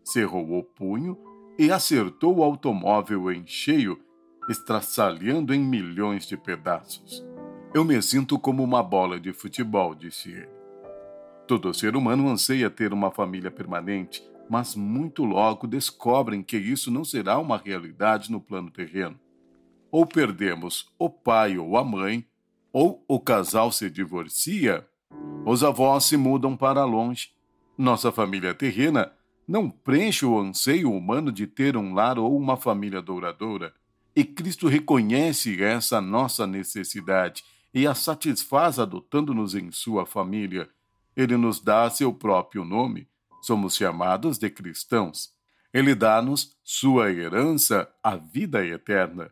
Cerrou 0.03 0.59
o 0.59 0.63
punho 0.63 1.17
e 1.57 1.71
acertou 1.71 2.37
o 2.37 2.43
automóvel 2.43 3.31
em 3.31 3.47
cheio 3.47 3.97
estraçalhando 4.49 5.53
em 5.53 5.59
milhões 5.59 6.27
de 6.27 6.35
pedaços. 6.35 7.25
Eu 7.73 7.83
me 7.83 7.99
sinto 8.01 8.37
como 8.37 8.61
uma 8.61 8.83
bola 8.83 9.19
de 9.19 9.31
futebol, 9.31 9.95
disse 9.95 10.29
ele. 10.29 10.49
Todo 11.47 11.73
ser 11.73 11.95
humano 11.95 12.27
anseia 12.29 12.69
ter 12.69 12.91
uma 12.91 13.11
família 13.11 13.49
permanente, 13.49 14.23
mas 14.49 14.75
muito 14.75 15.23
logo 15.23 15.67
descobrem 15.67 16.43
que 16.43 16.57
isso 16.57 16.91
não 16.91 17.03
será 17.03 17.39
uma 17.39 17.57
realidade 17.57 18.31
no 18.31 18.41
plano 18.41 18.69
terreno. 18.69 19.19
Ou 19.95 20.05
perdemos 20.05 20.91
o 20.99 21.09
pai 21.09 21.57
ou 21.57 21.77
a 21.77 21.83
mãe, 21.85 22.27
ou 22.73 23.01
o 23.07 23.17
casal 23.17 23.71
se 23.71 23.89
divorcia, 23.89 24.85
os 25.45 25.63
avós 25.63 26.03
se 26.03 26.17
mudam 26.17 26.57
para 26.57 26.83
longe. 26.83 27.29
Nossa 27.77 28.11
família 28.11 28.53
terrena 28.53 29.13
não 29.47 29.69
preenche 29.69 30.25
o 30.25 30.37
anseio 30.37 30.91
humano 30.91 31.31
de 31.31 31.47
ter 31.47 31.77
um 31.77 31.93
lar 31.93 32.19
ou 32.19 32.35
uma 32.35 32.57
família 32.57 33.01
douradora. 33.01 33.73
E 34.13 34.25
Cristo 34.25 34.67
reconhece 34.67 35.63
essa 35.63 36.01
nossa 36.01 36.45
necessidade 36.45 37.45
e 37.73 37.87
a 37.87 37.95
satisfaz 37.95 38.77
adotando-nos 38.77 39.55
em 39.55 39.71
sua 39.71 40.05
família. 40.05 40.69
Ele 41.15 41.37
nos 41.37 41.61
dá 41.61 41.89
seu 41.89 42.13
próprio 42.13 42.65
nome. 42.65 43.07
Somos 43.41 43.77
chamados 43.77 44.37
de 44.37 44.49
cristãos. 44.49 45.31
Ele 45.73 45.95
dá-nos 45.95 46.53
sua 46.65 47.13
herança, 47.13 47.89
a 48.03 48.17
vida 48.17 48.65
eterna. 48.65 49.31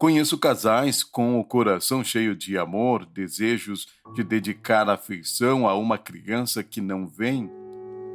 Conheço 0.00 0.36
casais 0.36 1.04
com 1.04 1.38
o 1.38 1.44
coração 1.44 2.02
cheio 2.02 2.34
de 2.34 2.58
amor, 2.58 3.06
desejos 3.06 3.86
de 4.16 4.24
dedicar 4.24 4.90
afeição 4.90 5.68
a 5.68 5.76
uma 5.76 5.96
criança 5.96 6.64
que 6.64 6.80
não 6.80 7.06
vem. 7.06 7.48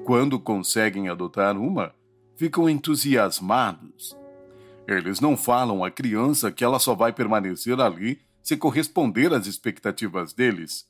Quando 0.03 0.37
conseguem 0.37 1.07
adotar 1.07 1.57
uma, 1.57 1.95
ficam 2.35 2.69
entusiasmados 2.69 4.17
eles 4.87 5.19
não 5.19 5.35
falam 5.35 5.83
à 5.83 5.89
criança 5.89 6.51
que 6.51 6.63
ela 6.63 6.79
só 6.79 6.93
vai 6.93 7.11
permanecer 7.11 7.79
ali 7.79 8.19
se 8.43 8.55
corresponder 8.55 9.33
às 9.33 9.47
expectativas 9.47 10.33
deles. 10.33 10.85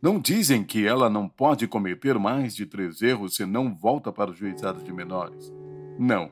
Não 0.00 0.20
dizem 0.20 0.62
que 0.62 0.86
ela 0.86 1.10
não 1.10 1.28
pode 1.28 1.66
cometer 1.66 2.18
mais 2.18 2.54
de 2.54 2.66
três 2.66 3.02
erros 3.02 3.34
se 3.34 3.44
não 3.44 3.74
volta 3.74 4.12
para 4.12 4.30
o 4.30 4.34
juizado 4.34 4.82
de 4.84 4.92
menores. 4.92 5.52
Não. 5.98 6.30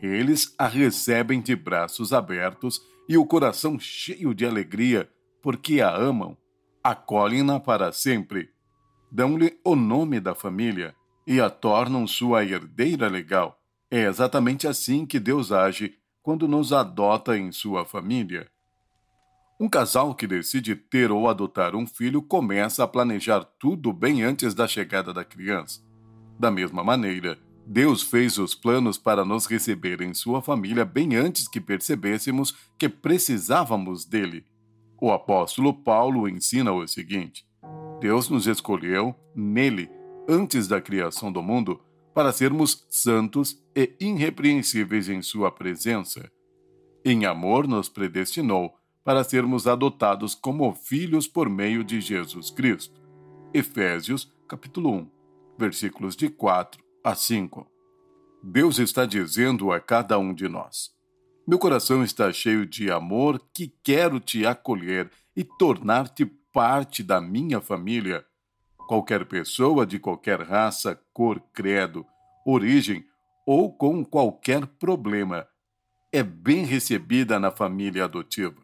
Eles 0.00 0.52
a 0.58 0.66
recebem 0.66 1.40
de 1.40 1.54
braços 1.54 2.12
abertos 2.12 2.82
e 3.12 3.18
o 3.18 3.26
coração 3.26 3.78
cheio 3.78 4.34
de 4.34 4.46
alegria, 4.46 5.06
porque 5.42 5.82
a 5.82 5.94
amam. 5.94 6.34
Acolhem-na 6.82 7.60
para 7.60 7.92
sempre. 7.92 8.48
Dão-lhe 9.10 9.60
o 9.62 9.76
nome 9.76 10.18
da 10.18 10.34
família 10.34 10.94
e 11.26 11.38
a 11.38 11.50
tornam 11.50 12.06
sua 12.06 12.42
herdeira 12.42 13.08
legal. 13.08 13.60
É 13.90 14.06
exatamente 14.06 14.66
assim 14.66 15.04
que 15.04 15.20
Deus 15.20 15.52
age 15.52 15.94
quando 16.22 16.48
nos 16.48 16.72
adota 16.72 17.36
em 17.36 17.52
sua 17.52 17.84
família. 17.84 18.50
Um 19.60 19.68
casal 19.68 20.14
que 20.14 20.26
decide 20.26 20.74
ter 20.74 21.12
ou 21.12 21.28
adotar 21.28 21.76
um 21.76 21.86
filho 21.86 22.22
começa 22.22 22.82
a 22.82 22.88
planejar 22.88 23.44
tudo 23.60 23.92
bem 23.92 24.22
antes 24.22 24.54
da 24.54 24.66
chegada 24.66 25.12
da 25.12 25.22
criança. 25.22 25.82
Da 26.40 26.50
mesma 26.50 26.82
maneira, 26.82 27.38
Deus 27.66 28.02
fez 28.02 28.38
os 28.38 28.54
planos 28.54 28.98
para 28.98 29.24
nos 29.24 29.46
receber 29.46 30.00
em 30.02 30.12
sua 30.12 30.42
família 30.42 30.84
bem 30.84 31.14
antes 31.14 31.46
que 31.46 31.60
percebêssemos 31.60 32.54
que 32.76 32.88
precisávamos 32.88 34.04
dele. 34.04 34.44
O 35.00 35.10
apóstolo 35.12 35.72
Paulo 35.72 36.28
ensina 36.28 36.72
o 36.72 36.86
seguinte: 36.86 37.46
Deus 38.00 38.28
nos 38.28 38.46
escolheu 38.46 39.14
nele 39.34 39.88
antes 40.28 40.66
da 40.66 40.80
criação 40.80 41.30
do 41.30 41.42
mundo 41.42 41.80
para 42.12 42.32
sermos 42.32 42.86
santos 42.90 43.62
e 43.74 43.94
irrepreensíveis 44.00 45.08
em 45.08 45.22
Sua 45.22 45.50
presença. 45.50 46.30
Em 47.04 47.24
amor 47.24 47.66
nos 47.66 47.88
predestinou 47.88 48.74
para 49.04 49.24
sermos 49.24 49.66
adotados 49.66 50.34
como 50.34 50.72
filhos 50.74 51.26
por 51.26 51.48
meio 51.48 51.82
de 51.82 52.00
Jesus 52.00 52.50
Cristo. 52.50 53.00
Efésios, 53.54 54.32
capítulo 54.48 54.90
1, 54.90 55.10
versículos 55.58 56.14
de 56.14 56.28
4 56.28 56.81
a 57.04 57.14
5. 57.14 57.66
Deus 58.42 58.78
está 58.78 59.04
dizendo 59.04 59.72
a 59.72 59.80
cada 59.80 60.18
um 60.18 60.32
de 60.32 60.48
nós: 60.48 60.90
Meu 61.46 61.58
coração 61.58 62.04
está 62.04 62.32
cheio 62.32 62.64
de 62.64 62.90
amor 62.90 63.40
que 63.52 63.74
quero 63.82 64.20
te 64.20 64.46
acolher 64.46 65.10
e 65.36 65.42
tornar-te 65.42 66.24
parte 66.52 67.02
da 67.02 67.20
minha 67.20 67.60
família. 67.60 68.24
Qualquer 68.88 69.24
pessoa 69.24 69.86
de 69.86 69.98
qualquer 69.98 70.42
raça, 70.42 71.00
cor, 71.12 71.40
credo, 71.52 72.06
origem 72.46 73.04
ou 73.46 73.72
com 73.72 74.04
qualquer 74.04 74.66
problema 74.66 75.46
é 76.12 76.22
bem 76.22 76.64
recebida 76.64 77.40
na 77.40 77.50
família 77.50 78.04
adotiva. 78.04 78.60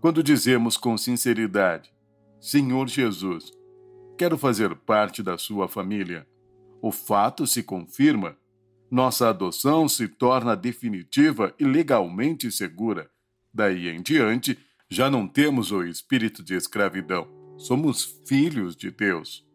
Quando 0.00 0.22
dizemos 0.22 0.76
com 0.76 0.96
sinceridade: 0.96 1.92
Senhor 2.40 2.86
Jesus, 2.88 3.50
quero 4.16 4.36
fazer 4.38 4.76
parte 4.76 5.22
da 5.22 5.38
sua 5.38 5.66
família, 5.66 6.26
o 6.86 6.92
fato 6.92 7.46
se 7.46 7.62
confirma. 7.62 8.36
Nossa 8.90 9.30
adoção 9.30 9.88
se 9.88 10.06
torna 10.06 10.54
definitiva 10.54 11.54
e 11.58 11.64
legalmente 11.64 12.52
segura. 12.52 13.10
Daí 13.54 13.88
em 13.88 14.02
diante, 14.02 14.58
já 14.90 15.10
não 15.10 15.26
temos 15.26 15.72
o 15.72 15.82
espírito 15.82 16.42
de 16.42 16.54
escravidão. 16.54 17.26
Somos 17.56 18.20
filhos 18.28 18.76
de 18.76 18.90
Deus. 18.90 19.48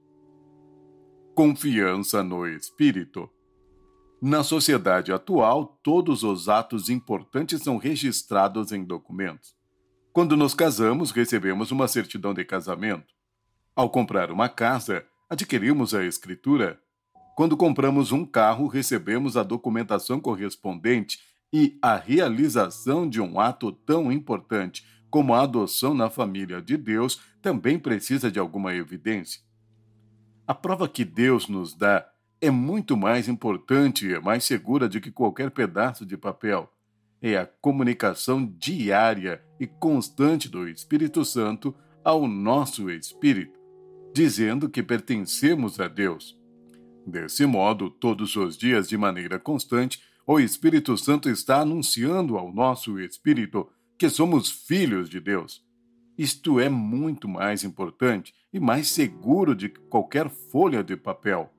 Confiança 1.36 2.24
no 2.24 2.48
Espírito. 2.48 3.30
Na 4.20 4.44
sociedade 4.44 5.14
atual, 5.14 5.80
todos 5.84 6.24
os 6.24 6.50
atos 6.50 6.90
importantes 6.90 7.62
são 7.62 7.78
registrados 7.78 8.72
em 8.72 8.84
documentos. 8.84 9.56
Quando 10.12 10.36
nos 10.36 10.56
casamos, 10.56 11.12
recebemos 11.12 11.70
uma 11.70 11.88
certidão 11.88 12.34
de 12.34 12.44
casamento. 12.44 13.14
Ao 13.76 13.88
comprar 13.88 14.32
uma 14.32 14.50
casa, 14.50 15.06
adquirimos 15.30 15.94
a 15.94 16.04
escritura. 16.04 16.82
Quando 17.39 17.55
compramos 17.55 18.12
um 18.12 18.25
carro, 18.25 18.67
recebemos 18.67 19.38
a 19.38 19.43
documentação 19.43 20.19
correspondente 20.19 21.22
e 21.53 21.79
a 21.81 21.96
realização 21.96 23.10
de 23.10 23.22
um 23.22 23.39
ato 23.39 23.72
tão 23.72 24.12
importante 24.12 24.86
como 25.10 25.34
a 25.34 25.43
adoção 25.43 25.93
na 25.93 26.10
família 26.10 26.62
de 26.62 26.75
Deus 26.75 27.22
também 27.41 27.79
precisa 27.79 28.29
de 28.29 28.39
alguma 28.39 28.75
evidência. 28.75 29.39
A 30.46 30.53
prova 30.53 30.89
que 30.89 31.05
Deus 31.05 31.48
nos 31.48 31.74
dá 31.74 32.05
é 32.41 32.51
muito 32.51 32.98
mais 32.98 33.29
importante 33.29 34.05
e 34.05 34.19
mais 34.19 34.43
segura 34.43 34.89
do 34.89 35.00
que 35.00 35.10
qualquer 35.10 35.50
pedaço 35.50 36.05
de 36.05 36.17
papel. 36.17 36.69
É 37.22 37.38
a 37.38 37.46
comunicação 37.46 38.53
diária 38.60 39.41
e 39.58 39.65
constante 39.65 40.50
do 40.50 40.67
Espírito 40.67 41.24
Santo 41.24 41.74
ao 42.03 42.27
nosso 42.27 42.89
espírito, 42.89 43.58
dizendo 44.13 44.67
que 44.67 44.84
pertencemos 44.84 45.79
a 45.79 45.88
Deus. 45.88 46.38
Desse 47.10 47.44
modo, 47.48 47.89
todos 47.89 48.36
os 48.36 48.56
dias, 48.56 48.88
de 48.88 48.96
maneira 48.96 49.39
constante, 49.39 50.00
o 50.28 50.39
Espírito 50.39 50.96
Santo 50.96 51.28
está 51.28 51.62
anunciando 51.62 52.38
ao 52.38 52.54
nosso 52.54 53.00
espírito 53.00 53.68
que 53.98 54.08
somos 54.10 54.51
filhos 54.51 55.10
de 55.10 55.20
Deus. 55.20 55.66
Isto 56.16 56.60
é 56.60 56.70
muito 56.70 57.28
mais 57.28 57.63
importante 57.63 58.32
e 58.54 58.60
mais 58.60 58.89
seguro 58.89 59.56
de 59.56 59.70
que 59.70 59.80
qualquer 59.89 60.30
folha 60.30 60.84
de 60.84 60.96
papel. 60.96 61.51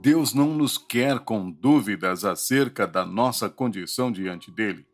Deus 0.00 0.32
não 0.32 0.54
nos 0.54 0.78
quer 0.78 1.18
com 1.18 1.50
dúvidas 1.50 2.24
acerca 2.24 2.86
da 2.86 3.04
nossa 3.04 3.50
condição 3.50 4.12
diante 4.12 4.52
dele. 4.52 4.86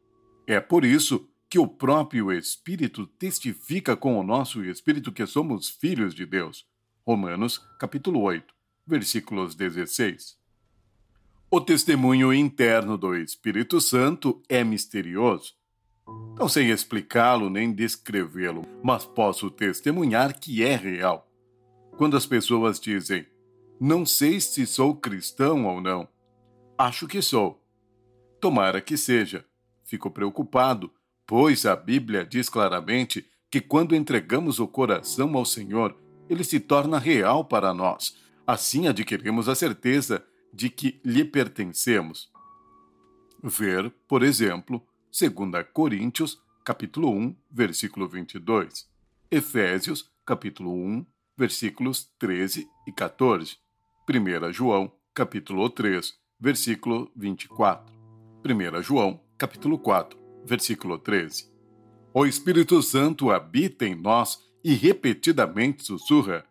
É 0.46 0.58
por 0.58 0.86
isso 0.86 1.28
que 1.50 1.58
o 1.58 1.68
próprio 1.68 2.32
Espírito 2.32 3.06
testifica 3.06 3.94
com 3.94 4.18
o 4.18 4.24
nosso 4.24 4.64
espírito 4.64 5.12
que 5.12 5.26
somos 5.26 5.68
filhos 5.68 6.14
de 6.14 6.24
Deus. 6.24 6.66
Romanos, 7.06 7.58
capítulo 7.78 8.20
8, 8.22 8.55
versículos 8.86 9.54
16. 9.54 10.36
O 11.50 11.60
testemunho 11.60 12.32
interno 12.32 12.96
do 12.96 13.16
Espírito 13.16 13.80
Santo 13.80 14.40
é 14.48 14.62
misterioso. 14.62 15.54
Não 16.38 16.48
sei 16.48 16.70
explicá-lo 16.70 17.50
nem 17.50 17.72
descrevê-lo, 17.72 18.62
mas 18.82 19.04
posso 19.04 19.50
testemunhar 19.50 20.38
que 20.38 20.62
é 20.62 20.76
real. 20.76 21.28
Quando 21.96 22.16
as 22.16 22.26
pessoas 22.26 22.78
dizem, 22.78 23.26
não 23.80 24.06
sei 24.06 24.40
se 24.40 24.66
sou 24.66 24.94
cristão 24.94 25.66
ou 25.66 25.80
não. 25.80 26.08
Acho 26.78 27.08
que 27.08 27.20
sou. 27.20 27.60
Tomara 28.40 28.80
que 28.80 28.96
seja. 28.96 29.44
Fico 29.84 30.10
preocupado, 30.10 30.92
pois 31.26 31.66
a 31.66 31.74
Bíblia 31.74 32.24
diz 32.24 32.48
claramente 32.48 33.26
que 33.50 33.60
quando 33.60 33.96
entregamos 33.96 34.60
o 34.60 34.68
coração 34.68 35.36
ao 35.36 35.44
Senhor, 35.44 35.96
ele 36.28 36.44
se 36.44 36.60
torna 36.60 36.98
real 36.98 37.44
para 37.44 37.72
nós. 37.72 38.25
Assim 38.46 38.86
adquirimos 38.86 39.48
a 39.48 39.56
certeza 39.56 40.24
de 40.52 40.70
que 40.70 41.00
lhe 41.04 41.24
pertencemos. 41.24 42.30
Ver, 43.42 43.92
por 44.06 44.22
exemplo, 44.22 44.86
2 45.10 45.66
Coríntios, 45.72 46.40
capítulo 46.64 47.10
1, 47.10 47.36
versículo 47.50 48.06
22, 48.06 48.88
Efésios, 49.32 50.08
capítulo 50.24 50.72
1, 50.72 51.04
versículos 51.36 52.08
13 52.20 52.68
e 52.86 52.92
14. 52.92 53.56
1 54.08 54.52
João, 54.52 54.92
capítulo 55.12 55.68
3, 55.68 56.14
versículo 56.38 57.10
24. 57.16 57.92
1 58.44 58.82
João, 58.82 59.20
capítulo 59.36 59.76
4, 59.76 60.16
versículo 60.44 60.98
13. 60.98 61.50
O 62.14 62.24
Espírito 62.24 62.80
Santo 62.80 63.32
habita 63.32 63.84
em 63.84 63.96
nós 63.96 64.38
e 64.62 64.72
repetidamente 64.72 65.84
sussurra: 65.84 66.46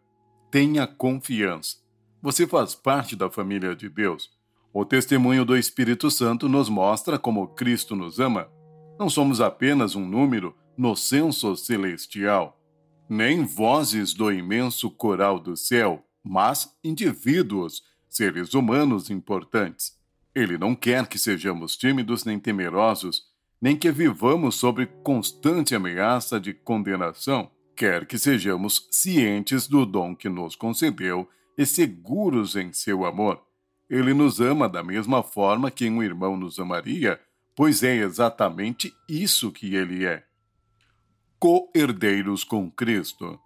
Tenha 0.51 0.85
confiança. 0.85 1.84
Você 2.25 2.47
faz 2.47 2.73
parte 2.73 3.15
da 3.15 3.29
família 3.29 3.75
de 3.75 3.87
Deus. 3.87 4.31
O 4.73 4.83
testemunho 4.83 5.45
do 5.45 5.55
Espírito 5.55 6.09
Santo 6.09 6.49
nos 6.49 6.67
mostra 6.69 7.19
como 7.19 7.49
Cristo 7.49 7.95
nos 7.95 8.19
ama. 8.19 8.49
Não 8.97 9.07
somos 9.11 9.39
apenas 9.39 9.95
um 9.95 10.03
número 10.03 10.55
no 10.75 10.95
censo 10.95 11.55
celestial, 11.55 12.59
nem 13.07 13.45
vozes 13.45 14.15
do 14.15 14.31
imenso 14.31 14.89
coral 14.89 15.39
do 15.39 15.55
céu 15.55 16.03
mas 16.23 16.75
indivíduos, 16.83 17.83
seres 18.09 18.55
humanos 18.55 19.11
importantes. 19.11 19.95
Ele 20.33 20.57
não 20.57 20.73
quer 20.73 21.05
que 21.05 21.19
sejamos 21.19 21.77
tímidos 21.77 22.25
nem 22.25 22.39
temerosos, 22.39 23.21
nem 23.61 23.77
que 23.77 23.91
vivamos 23.91 24.55
sob 24.55 24.87
constante 25.03 25.75
ameaça 25.75 26.39
de 26.39 26.55
condenação. 26.55 27.51
Quer 27.75 28.07
que 28.07 28.17
sejamos 28.17 28.87
cientes 28.89 29.67
do 29.67 29.85
dom 29.85 30.15
que 30.15 30.27
nos 30.27 30.55
concedeu 30.55 31.29
e 31.57 31.65
seguros 31.65 32.55
em 32.55 32.73
seu 32.73 33.05
amor. 33.05 33.41
Ele 33.89 34.13
nos 34.13 34.41
ama 34.41 34.67
da 34.67 34.83
mesma 34.83 35.21
forma 35.21 35.69
que 35.69 35.89
um 35.89 36.01
irmão 36.01 36.35
nos 36.35 36.59
amaria, 36.59 37.19
pois 37.55 37.83
é 37.83 37.95
exatamente 37.95 38.93
isso 39.07 39.51
que 39.51 39.75
ele 39.75 40.05
é. 40.05 40.23
Co-herdeiros 41.39 42.43
com 42.43 42.69
Cristo. 42.71 43.39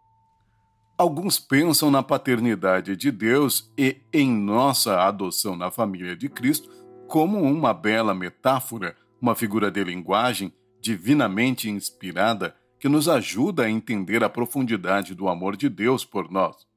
Alguns 0.97 1.39
pensam 1.39 1.89
na 1.89 2.03
paternidade 2.03 2.95
de 2.95 3.11
Deus 3.11 3.71
e 3.77 3.97
em 4.11 4.29
nossa 4.31 5.01
adoção 5.01 5.55
na 5.55 5.71
família 5.71 6.15
de 6.15 6.27
Cristo 6.29 6.69
como 7.07 7.41
uma 7.41 7.73
bela 7.73 8.13
metáfora, 8.13 8.95
uma 9.21 9.33
figura 9.33 9.71
de 9.71 9.83
linguagem 9.83 10.53
divinamente 10.81 11.69
inspirada 11.69 12.55
que 12.79 12.87
nos 12.87 13.09
ajuda 13.09 13.63
a 13.63 13.69
entender 13.69 14.23
a 14.23 14.29
profundidade 14.29 15.13
do 15.13 15.27
amor 15.27 15.57
de 15.57 15.67
Deus 15.67 16.05
por 16.05 16.31
nós. 16.31 16.68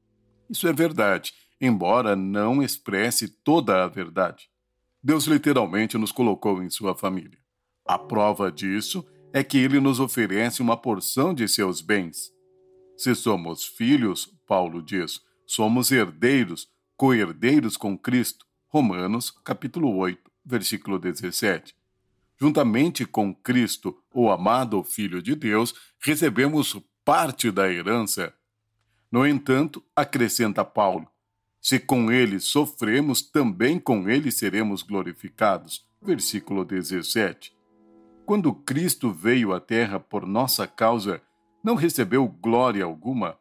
Isso 0.52 0.68
é 0.68 0.72
verdade, 0.74 1.32
embora 1.58 2.14
não 2.14 2.62
expresse 2.62 3.26
toda 3.26 3.82
a 3.82 3.88
verdade. 3.88 4.50
Deus 5.02 5.24
literalmente 5.24 5.96
nos 5.96 6.12
colocou 6.12 6.62
em 6.62 6.68
sua 6.68 6.94
família. 6.94 7.38
A 7.86 7.98
prova 7.98 8.52
disso 8.52 9.02
é 9.32 9.42
que 9.42 9.56
ele 9.56 9.80
nos 9.80 9.98
oferece 9.98 10.60
uma 10.60 10.76
porção 10.76 11.32
de 11.32 11.48
seus 11.48 11.80
bens. 11.80 12.30
Se 12.98 13.14
somos 13.14 13.64
filhos, 13.64 14.26
Paulo 14.46 14.82
diz, 14.82 15.22
somos 15.46 15.90
herdeiros, 15.90 16.68
co-herdeiros 16.98 17.78
com 17.78 17.96
Cristo. 17.96 18.44
Romanos, 18.68 19.30
capítulo 19.42 19.96
8, 19.96 20.30
versículo 20.44 20.98
17. 20.98 21.74
Juntamente 22.38 23.06
com 23.06 23.34
Cristo, 23.34 23.96
o 24.12 24.30
amado 24.30 24.84
Filho 24.84 25.22
de 25.22 25.34
Deus, 25.34 25.74
recebemos 25.98 26.78
parte 27.06 27.50
da 27.50 27.72
herança. 27.72 28.34
No 29.12 29.26
entanto, 29.26 29.84
acrescenta 29.94 30.64
Paulo, 30.64 31.06
se 31.60 31.78
com 31.78 32.10
ele 32.10 32.40
sofremos, 32.40 33.20
também 33.20 33.78
com 33.78 34.08
ele 34.08 34.32
seremos 34.32 34.82
glorificados. 34.82 35.86
Versículo 36.00 36.64
17. 36.64 37.54
Quando 38.24 38.54
Cristo 38.54 39.12
veio 39.12 39.52
à 39.52 39.60
terra 39.60 40.00
por 40.00 40.26
nossa 40.26 40.66
causa, 40.66 41.20
não 41.62 41.74
recebeu 41.74 42.26
glória 42.26 42.84
alguma. 42.84 43.38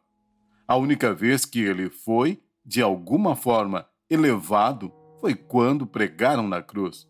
A 0.68 0.76
única 0.76 1.14
vez 1.14 1.46
que 1.46 1.60
ele 1.60 1.88
foi, 1.88 2.40
de 2.64 2.82
alguma 2.82 3.34
forma, 3.34 3.88
elevado 4.10 4.92
foi 5.20 5.34
quando 5.34 5.86
pregaram 5.86 6.46
na 6.46 6.62
cruz. 6.62 7.08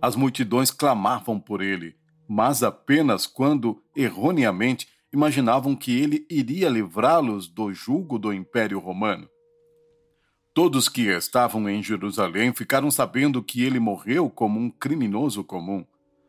As 0.00 0.16
multidões 0.16 0.70
clamavam 0.70 1.38
por 1.38 1.60
ele, 1.60 1.94
mas 2.26 2.62
apenas 2.62 3.26
quando, 3.26 3.82
erroneamente, 3.94 4.88
imaginavam 5.14 5.76
que 5.76 5.96
ele 5.96 6.26
iria 6.28 6.68
livrá-los 6.68 7.46
do 7.46 7.72
jugo 7.72 8.18
do 8.18 8.32
Império 8.32 8.80
Romano. 8.80 9.28
Todos 10.52 10.88
que 10.88 11.02
estavam 11.02 11.68
em 11.68 11.80
Jerusalém 11.80 12.52
ficaram 12.52 12.90
sabendo 12.90 13.40
que 13.40 13.62
ele 13.62 13.78
morreu 13.78 14.28
como 14.28 14.58
um 14.58 14.68
criminoso 14.68 15.44
comum. 15.44 15.86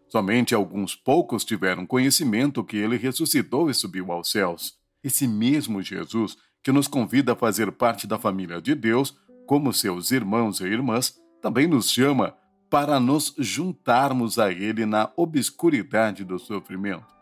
Somente 0.08 0.54
alguns 0.54 0.96
poucos 0.96 1.44
tiveram 1.44 1.84
conhecimento 1.88 2.64
que 2.64 2.78
ele 2.78 2.96
ressuscitou 2.96 3.72
e 3.72 3.74
subiu 3.74 4.12
aos 4.12 4.30
céus. 4.30 4.76
Esse 5.04 5.28
mesmo 5.28 5.82
Jesus, 5.82 6.38
que 6.62 6.72
nos 6.72 6.88
convida 6.88 7.34
a 7.34 7.36
fazer 7.36 7.72
parte 7.72 8.06
da 8.06 8.20
família 8.20 8.62
de 8.62 8.76
Deus, 8.76 9.18
como 9.48 9.74
seus 9.74 10.12
irmãos 10.12 10.60
e 10.60 10.66
irmãs, 10.66 11.16
também 11.42 11.66
nos 11.66 11.90
chama 11.90 12.36
para 12.70 13.00
nos 13.00 13.34
juntarmos 13.40 14.38
a 14.38 14.52
Ele 14.52 14.86
na 14.86 15.12
obscuridade 15.18 16.24
do 16.24 16.38
sofrimento. 16.38 17.15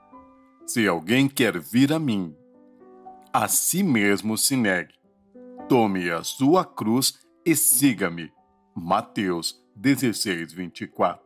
Se 0.66 0.88
alguém 0.88 1.28
quer 1.28 1.60
vir 1.60 1.92
a 1.92 2.00
mim, 2.00 2.34
a 3.34 3.50
si 3.50 3.84
mesmo 3.84 4.38
se 4.38 4.56
negue. 4.56 4.94
Tome 5.68 6.10
a 6.10 6.24
sua 6.24 6.64
cruz 6.64 7.20
e 7.46 7.54
siga-me. 7.56 8.32
Mateus 8.74 9.62
16, 9.76 10.54
24. 10.54 11.22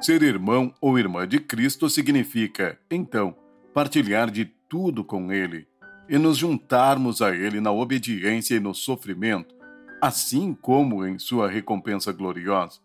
Ser 0.00 0.22
irmão 0.22 0.72
ou 0.80 0.98
irmã 0.98 1.26
de 1.26 1.40
Cristo 1.40 1.90
significa, 1.90 2.78
então, 2.90 3.34
partilhar 3.74 4.30
de 4.30 4.44
tudo 4.68 5.02
com 5.02 5.32
Ele 5.32 5.66
e 6.08 6.16
nos 6.16 6.36
juntarmos 6.36 7.20
a 7.20 7.34
Ele 7.34 7.60
na 7.60 7.72
obediência 7.72 8.54
e 8.54 8.60
no 8.60 8.72
sofrimento, 8.72 9.54
assim 10.00 10.54
como 10.54 11.04
em 11.04 11.18
Sua 11.18 11.48
recompensa 11.48 12.12
gloriosa. 12.12 12.78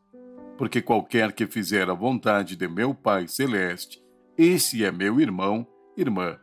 Porque 0.58 0.82
qualquer 0.82 1.32
que 1.32 1.46
fizer 1.46 1.90
a 1.90 1.94
vontade 1.94 2.56
de 2.56 2.68
meu 2.68 2.94
Pai 2.96 3.28
Celeste, 3.28 4.02
esse 4.44 4.84
é 4.84 4.92
meu 4.92 5.22
irmão, 5.22 5.68
irmã 5.96 6.36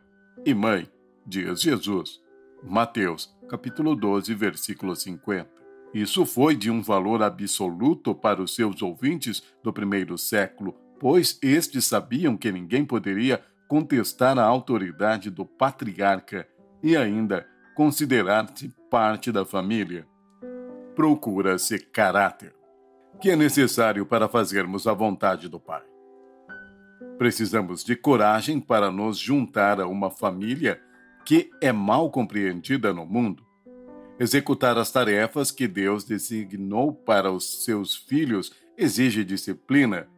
e 0.45 0.53
mãe, 0.53 0.89
diz 1.27 1.61
Jesus. 1.61 2.21
Mateus, 2.63 3.35
capítulo 3.49 3.93
12, 3.93 4.33
versículo 4.35 4.95
50. 4.95 5.49
Isso 5.93 6.25
foi 6.25 6.55
de 6.55 6.71
um 6.71 6.81
valor 6.81 7.21
absoluto 7.21 8.15
para 8.15 8.41
os 8.41 8.55
seus 8.55 8.81
ouvintes 8.81 9.43
do 9.61 9.73
primeiro 9.73 10.17
século, 10.17 10.77
pois 10.97 11.37
estes 11.41 11.87
sabiam 11.87 12.37
que 12.37 12.49
ninguém 12.53 12.85
poderia 12.85 13.43
contestar 13.67 14.39
a 14.39 14.45
autoridade 14.45 15.29
do 15.29 15.45
patriarca 15.45 16.47
e 16.81 16.95
ainda 16.95 17.45
considerar-se 17.75 18.73
parte 18.89 19.29
da 19.29 19.43
família. 19.43 20.07
Procura-se 20.95 21.77
caráter, 21.79 22.55
que 23.19 23.29
é 23.29 23.35
necessário 23.35 24.05
para 24.05 24.29
fazermos 24.29 24.87
a 24.87 24.93
vontade 24.93 25.49
do 25.49 25.59
Pai. 25.59 25.83
Precisamos 27.19 27.83
de 27.83 27.95
coragem 27.95 28.59
para 28.59 28.89
nos 28.89 29.19
juntar 29.19 29.79
a 29.79 29.85
uma 29.85 30.09
família 30.09 30.81
que 31.23 31.51
é 31.61 31.71
mal 31.71 32.09
compreendida 32.09 32.91
no 32.91 33.05
mundo 33.05 33.47
Executar 34.19 34.77
as 34.77 34.91
tarefas 34.91 35.49
que 35.49 35.65
Deus 35.65 36.03
designou 36.03 36.91
para 36.91 37.31
os 37.31 37.63
seus 37.63 37.95
filhos 37.95 38.51
exige 38.77 39.23
disciplina. 39.23 40.09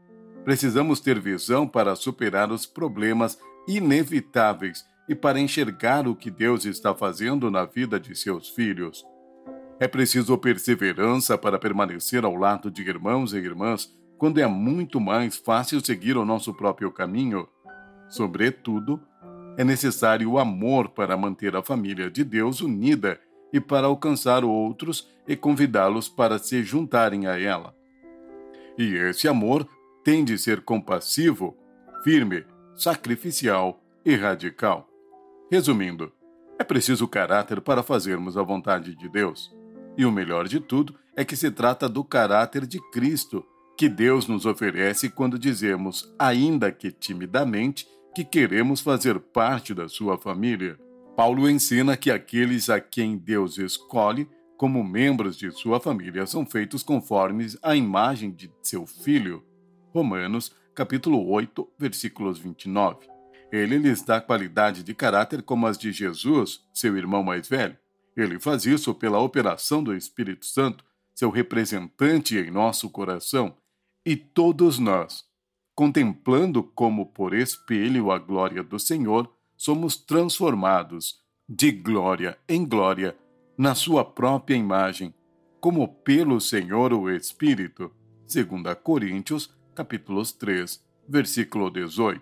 Precisamos 0.44 1.00
ter 1.00 1.20
visão 1.20 1.68
para 1.68 1.96
superar 1.96 2.52
os 2.52 2.66
problemas 2.66 3.38
inevitáveis 3.68 4.84
e 5.08 5.14
para 5.14 5.40
enxergar 5.40 6.08
o 6.08 6.16
que 6.16 6.32
Deus 6.32 6.66
está 6.66 6.96
fazendo 6.96 7.52
na 7.52 7.64
vida 7.64 8.00
de 8.00 8.16
seus 8.16 8.50
filhos. 8.50 9.06
É 9.80 9.88
preciso 9.88 10.36
perseverança 10.36 11.38
para 11.38 11.60
permanecer 11.60 12.26
ao 12.26 12.36
lado 12.36 12.72
de 12.72 12.82
irmãos 12.82 13.34
e 13.34 13.38
irmãs 13.38 13.96
quando 14.22 14.38
é 14.40 14.46
muito 14.46 15.02
mais 15.02 15.36
fácil 15.36 15.84
seguir 15.84 16.16
o 16.16 16.24
nosso 16.24 16.54
próprio 16.54 16.92
caminho. 16.92 17.50
Sobretudo, 18.08 19.02
é 19.58 19.64
necessário 19.64 20.30
o 20.30 20.38
amor 20.38 20.90
para 20.90 21.18
manter 21.18 21.56
a 21.56 21.64
família 21.64 22.08
de 22.08 22.24
Deus 22.24 22.62
unida 22.62 23.20
e 23.52 23.60
para 23.60 23.88
alcançar 23.88 24.44
outros 24.44 25.10
e 25.28 25.36
convidá-los 25.36 26.08
para 26.08 26.38
se 26.38 26.62
juntarem 26.62 27.26
a 27.26 27.40
ela. 27.40 27.76
E 28.78 28.94
esse 28.94 29.28
amor 29.28 29.68
tem 30.04 30.24
de 30.24 30.38
ser 30.38 30.62
compassivo, 30.62 31.58
firme, 32.04 32.46
sacrificial 32.76 33.84
e 34.06 34.16
radical. 34.16 34.88
Resumindo, 35.52 36.14
é 36.60 36.64
preciso 36.64 37.08
caráter 37.08 37.60
para 37.60 37.82
fazermos 37.82 38.38
a 38.38 38.44
vontade 38.44 38.96
de 38.96 39.10
Deus. 39.10 39.52
E 39.98 40.06
o 40.06 40.12
melhor 40.12 40.48
de 40.48 40.60
tudo 40.60 40.96
é 41.16 41.26
que 41.26 41.36
se 41.36 41.50
trata 41.50 41.90
do 41.90 42.04
caráter 42.04 42.68
de 42.68 42.80
Cristo, 42.92 43.44
que 43.82 43.90
Deus 43.90 44.28
nos 44.28 44.46
oferece 44.46 45.10
quando 45.10 45.40
dizemos, 45.40 46.14
ainda 46.20 46.72
que 46.72 46.92
timidamente, 46.92 47.88
que 48.14 48.24
queremos 48.24 48.80
fazer 48.80 49.20
parte 49.20 49.74
da 49.74 49.90
sua 49.90 50.20
família. 50.20 50.78
Paulo 51.18 51.50
ensina 51.50 51.98
que 51.98 52.12
aqueles 52.12 52.70
a 52.70 52.80
quem 52.80 53.18
Deus 53.18 53.58
escolhe 53.58 54.30
como 54.56 54.84
membros 54.84 55.36
de 55.36 55.50
sua 55.50 55.80
família 55.80 56.28
são 56.28 56.46
feitos 56.46 56.84
conformes 56.84 57.58
à 57.64 57.76
imagem 57.76 58.30
de 58.30 58.52
seu 58.62 58.86
filho. 58.86 59.44
Romanos, 59.92 60.56
capítulo 60.76 61.28
8, 61.28 61.68
versículos 61.80 62.38
29. 62.38 63.08
Ele 63.52 63.80
lhes 63.80 64.04
dá 64.04 64.22
qualidade 64.22 64.84
de 64.84 64.94
caráter 64.94 65.42
como 65.42 65.66
as 65.66 65.76
de 65.76 65.92
Jesus, 65.92 66.60
seu 66.72 66.96
irmão 66.96 67.24
mais 67.24 67.50
velho. 67.50 67.76
Ele 68.16 68.40
faz 68.40 68.64
isso 68.68 68.94
pela 68.94 69.18
operação 69.18 69.84
do 69.84 69.96
Espírito 69.96 70.46
Santo, 70.46 70.86
seu 71.16 71.32
representante 71.32 72.38
em 72.38 72.52
nosso 72.52 72.88
coração, 72.88 73.56
e 74.06 74.16
todos 74.16 74.80
nós, 74.80 75.26
contemplando 75.76 76.64
como 76.64 77.06
por 77.06 77.34
espelho 77.34 78.12
a 78.12 78.18
glória 78.18 78.64
do 78.64 78.80
Senhor, 78.80 79.32
somos 79.56 79.96
transformados 79.96 81.20
de 81.48 81.72
glória 81.72 82.38
em 82.48 82.66
glória 82.66 83.16
na 83.58 83.76
sua 83.76 84.04
própria 84.04 84.56
imagem, 84.56 85.14
como 85.60 85.88
pelo 85.88 86.42
Senhor 86.42 86.94
o 86.94 87.10
Espírito. 87.10 87.92
2 88.28 88.76
Coríntios, 88.82 89.54
capítulos 89.76 90.32
3, 90.32 90.84
versículo 91.08 91.70
18. 91.70 92.22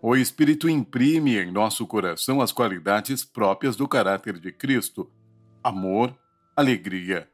O 0.00 0.14
Espírito 0.14 0.68
imprime 0.68 1.36
em 1.36 1.50
nosso 1.50 1.86
coração 1.86 2.40
as 2.40 2.52
qualidades 2.52 3.24
próprias 3.24 3.74
do 3.74 3.88
caráter 3.88 4.38
de 4.38 4.52
Cristo: 4.52 5.10
amor, 5.64 6.16
alegria, 6.54 7.28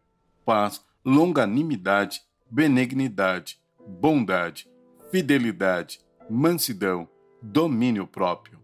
paz, 0.44 0.82
longanimidade, 1.04 2.22
benignidade, 2.54 3.58
bondade, 3.88 4.68
fidelidade, 5.10 6.00
mansidão, 6.28 7.08
domínio 7.40 8.06
próprio. 8.06 8.58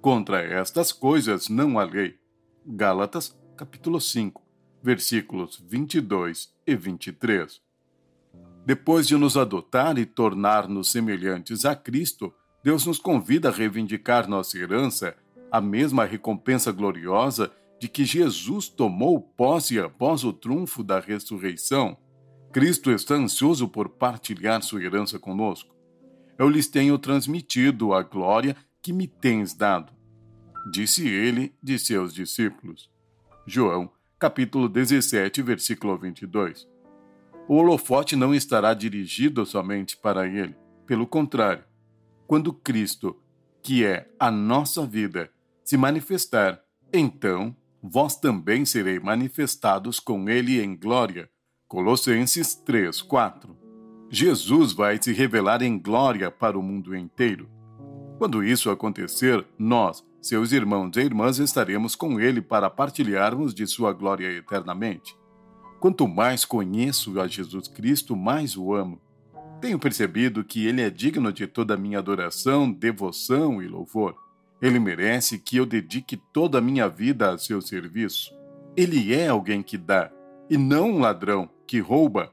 Contra 0.00 0.40
estas 0.40 0.92
coisas 0.92 1.48
não 1.48 1.80
há 1.80 1.84
lei. 1.84 2.16
Gálatas, 2.64 3.36
capítulo 3.56 4.00
5, 4.00 4.40
versículos 4.80 5.60
22 5.68 6.54
e 6.64 6.76
23. 6.76 7.60
Depois 8.64 9.08
de 9.08 9.16
nos 9.16 9.36
adotar 9.36 9.98
e 9.98 10.06
tornar-nos 10.06 10.92
semelhantes 10.92 11.64
a 11.64 11.74
Cristo, 11.74 12.32
Deus 12.62 12.86
nos 12.86 13.00
convida 13.00 13.48
a 13.48 13.52
reivindicar 13.52 14.28
nossa 14.28 14.56
herança, 14.56 15.16
a 15.50 15.60
mesma 15.60 16.04
recompensa 16.04 16.70
gloriosa 16.70 17.50
de 17.80 17.88
que 17.88 18.04
Jesus 18.04 18.68
tomou 18.68 19.20
posse 19.20 19.80
após 19.80 20.22
o 20.22 20.32
triunfo 20.32 20.84
da 20.84 21.00
ressurreição. 21.00 21.98
Cristo 22.52 22.90
está 22.90 23.14
ansioso 23.14 23.68
por 23.68 23.90
partilhar 23.90 24.62
sua 24.62 24.82
herança 24.82 25.18
conosco. 25.18 25.74
Eu 26.38 26.48
lhes 26.48 26.66
tenho 26.66 26.98
transmitido 26.98 27.92
a 27.92 28.02
glória 28.02 28.56
que 28.80 28.92
me 28.92 29.06
tens 29.06 29.52
dado. 29.54 29.92
Disse 30.72 31.06
ele 31.06 31.54
de 31.62 31.78
seus 31.78 32.14
discípulos. 32.14 32.90
João, 33.46 33.90
capítulo 34.18 34.68
17, 34.68 35.42
versículo 35.42 35.96
22. 35.98 36.66
O 37.46 37.56
holofote 37.56 38.16
não 38.16 38.34
estará 38.34 38.72
dirigido 38.72 39.44
somente 39.44 39.96
para 39.96 40.26
ele. 40.26 40.56
Pelo 40.86 41.06
contrário, 41.06 41.64
quando 42.26 42.52
Cristo, 42.52 43.20
que 43.62 43.84
é 43.84 44.08
a 44.18 44.30
nossa 44.30 44.86
vida, 44.86 45.30
se 45.64 45.76
manifestar, 45.76 46.62
então 46.92 47.54
vós 47.82 48.16
também 48.16 48.64
sereis 48.64 49.02
manifestados 49.02 50.00
com 50.00 50.28
ele 50.28 50.62
em 50.62 50.74
glória. 50.74 51.28
Colossenses 51.68 52.54
3, 52.54 53.02
4. 53.02 53.54
Jesus 54.08 54.72
vai 54.72 54.98
se 54.98 55.12
revelar 55.12 55.62
em 55.62 55.78
glória 55.78 56.30
para 56.30 56.58
o 56.58 56.62
mundo 56.62 56.96
inteiro. 56.96 57.46
Quando 58.16 58.42
isso 58.42 58.70
acontecer, 58.70 59.44
nós, 59.58 60.02
seus 60.18 60.52
irmãos 60.52 60.96
e 60.96 61.00
irmãs, 61.00 61.38
estaremos 61.38 61.94
com 61.94 62.18
ele 62.18 62.40
para 62.40 62.70
partilharmos 62.70 63.52
de 63.52 63.66
sua 63.66 63.92
glória 63.92 64.32
eternamente. 64.32 65.14
Quanto 65.78 66.08
mais 66.08 66.42
conheço 66.42 67.20
a 67.20 67.28
Jesus 67.28 67.68
Cristo, 67.68 68.16
mais 68.16 68.56
o 68.56 68.72
amo. 68.72 68.98
Tenho 69.60 69.78
percebido 69.78 70.42
que 70.42 70.66
ele 70.66 70.80
é 70.80 70.88
digno 70.88 71.30
de 71.30 71.46
toda 71.46 71.74
a 71.74 71.76
minha 71.76 71.98
adoração, 71.98 72.72
devoção 72.72 73.62
e 73.62 73.68
louvor. 73.68 74.16
Ele 74.62 74.78
merece 74.78 75.38
que 75.38 75.58
eu 75.58 75.66
dedique 75.66 76.16
toda 76.32 76.56
a 76.56 76.62
minha 76.62 76.88
vida 76.88 77.30
a 77.30 77.36
seu 77.36 77.60
serviço. 77.60 78.32
Ele 78.74 79.14
é 79.14 79.28
alguém 79.28 79.62
que 79.62 79.76
dá, 79.76 80.10
e 80.48 80.56
não 80.56 80.92
um 80.92 81.00
ladrão 81.00 81.50
que 81.68 81.78
rouba. 81.78 82.32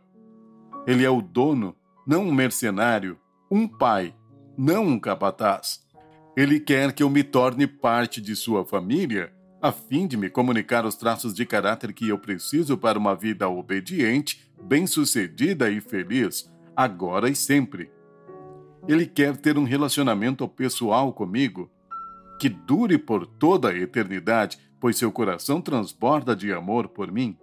Ele 0.87 1.03
é 1.03 1.09
o 1.09 1.21
dono, 1.21 1.75
não 2.07 2.23
um 2.23 2.33
mercenário, 2.33 3.19
um 3.51 3.67
pai 3.67 4.15
não 4.57 4.85
um 4.85 4.99
capataz. 4.99 5.85
Ele 6.35 6.59
quer 6.59 6.93
que 6.93 7.03
eu 7.03 7.09
me 7.09 7.23
torne 7.23 7.67
parte 7.67 8.21
de 8.21 8.35
sua 8.35 8.65
família, 8.65 9.33
a 9.61 9.71
fim 9.71 10.07
de 10.07 10.15
me 10.15 10.29
comunicar 10.29 10.85
os 10.85 10.95
traços 10.95 11.33
de 11.33 11.45
caráter 11.45 11.93
que 11.93 12.07
eu 12.07 12.17
preciso 12.17 12.77
para 12.77 12.97
uma 12.99 13.15
vida 13.15 13.49
obediente, 13.49 14.49
bem-sucedida 14.61 15.69
e 15.69 15.81
feliz, 15.81 16.51
agora 16.75 17.29
e 17.29 17.35
sempre. 17.35 17.91
ele 18.87 19.05
quer 19.05 19.35
ter 19.35 19.57
um 19.57 19.63
relacionamento 19.63 20.47
pessoal 20.47 21.11
comigo 21.11 21.71
que 22.39 22.47
dure 22.47 22.97
por 22.97 23.25
toda 23.25 23.69
a 23.69 23.75
eternidade, 23.75 24.59
pois 24.79 24.97
seu 24.97 25.11
coração 25.11 25.59
transborda 25.59 26.35
de 26.35 26.53
amor 26.53 26.89
por 26.89 27.11
mim. 27.11 27.37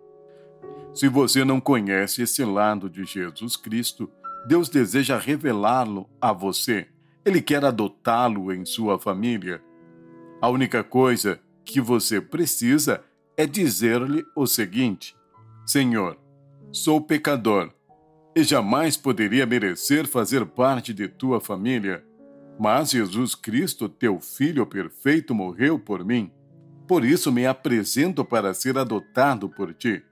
Se 0.95 1.09
você 1.09 1.45
não 1.45 1.59
conhece 1.59 2.23
esse 2.23 2.45
lado 2.45 2.89
de 2.89 3.05
Jesus 3.05 3.57
Cristo, 3.57 4.11
Deus 4.47 4.69
deseja 4.69 5.19
revelá-lo 5.19 6.09
a 6.21 6.33
você. 6.33 6.87
Ele 7.25 7.41
quer 7.41 7.65
adotá-lo 7.65 8.53
em 8.53 8.65
sua 8.65 8.99
família. 8.99 9.63
A 10.41 10.49
única 10.49 10.85
coisa 10.85 11.41
que 11.65 11.81
você 11.81 12.21
precisa 12.21 13.03
é 13.37 13.47
dizer-lhe 13.47 14.23
o 14.37 14.47
seguinte: 14.47 15.17
Senhor, 15.65 16.19
sou 16.71 17.01
pecador 17.01 17.73
e 18.37 18.43
jamais 18.43 18.97
poderia 18.97 19.47
merecer 19.47 20.07
fazer 20.07 20.45
parte 20.45 20.93
de 20.93 21.09
tua 21.09 21.41
família. 21.41 22.05
Mas 22.59 22.91
Jesus 22.91 23.35
Cristo, 23.35 23.89
teu 23.89 24.21
Filho 24.21 24.67
perfeito, 24.67 25.35
morreu 25.35 25.79
por 25.79 26.05
mim. 26.05 26.31
Por 26.87 27.05
isso 27.05 27.33
me 27.33 27.47
apresento 27.47 28.25
para 28.25 28.53
ser 28.53 28.77
adotado 28.77 29.49
por 29.49 29.73
ti. 29.73 30.03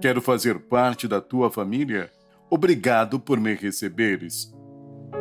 Quero 0.00 0.20
fazer 0.20 0.58
parte 0.60 1.08
da 1.08 1.20
tua 1.20 1.50
família. 1.50 2.10
Obrigado 2.50 3.18
por 3.18 3.40
me 3.40 3.54
receberes. 3.54 4.54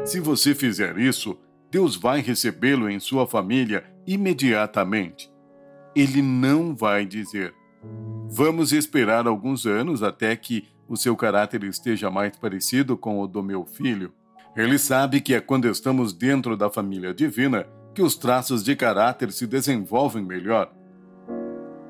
Se 0.04 0.19
você 0.19 0.54
fizer 0.54 0.97
isso, 0.97 1.38
Deus 1.71 1.95
vai 1.95 2.21
recebê-lo 2.21 2.89
em 2.89 2.99
sua 2.99 3.25
família 3.28 3.84
imediatamente. 4.06 5.32
Ele 5.95 6.21
não 6.21 6.75
vai 6.75 7.06
dizer: 7.06 7.54
Vamos 8.30 8.71
esperar 8.71 9.28
alguns 9.28 9.65
anos 9.65 10.04
até 10.04 10.36
que 10.36 10.67
o 10.88 10.95
seu 10.95 11.15
caráter 11.15 11.63
esteja 11.63 12.12
mais 12.12 12.38
parecido 12.38 12.97
com 12.97 13.19
o 13.19 13.28
do 13.28 13.41
meu 13.41 13.65
filho. 13.65 14.13
Ele 14.56 14.78
sabe 14.78 15.19
que 15.19 15.34
é 15.34 15.41
quando 15.41 15.67
estamos 15.67 16.13
dentro 16.13 16.56
da 16.56 16.69
família 16.69 17.13
divina 17.13 17.67
que 17.93 18.01
os 18.01 18.15
traços 18.15 18.63
de 18.63 18.75
caráter 18.75 19.32
se 19.32 19.47
desenvolvem 19.47 20.23
melhor. 20.23 20.71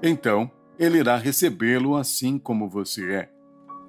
Então, 0.01 0.49
ele 0.77 0.99
irá 0.99 1.17
recebê-lo 1.17 1.95
assim 1.95 2.37
como 2.37 2.69
você 2.69 3.13
é. 3.13 3.29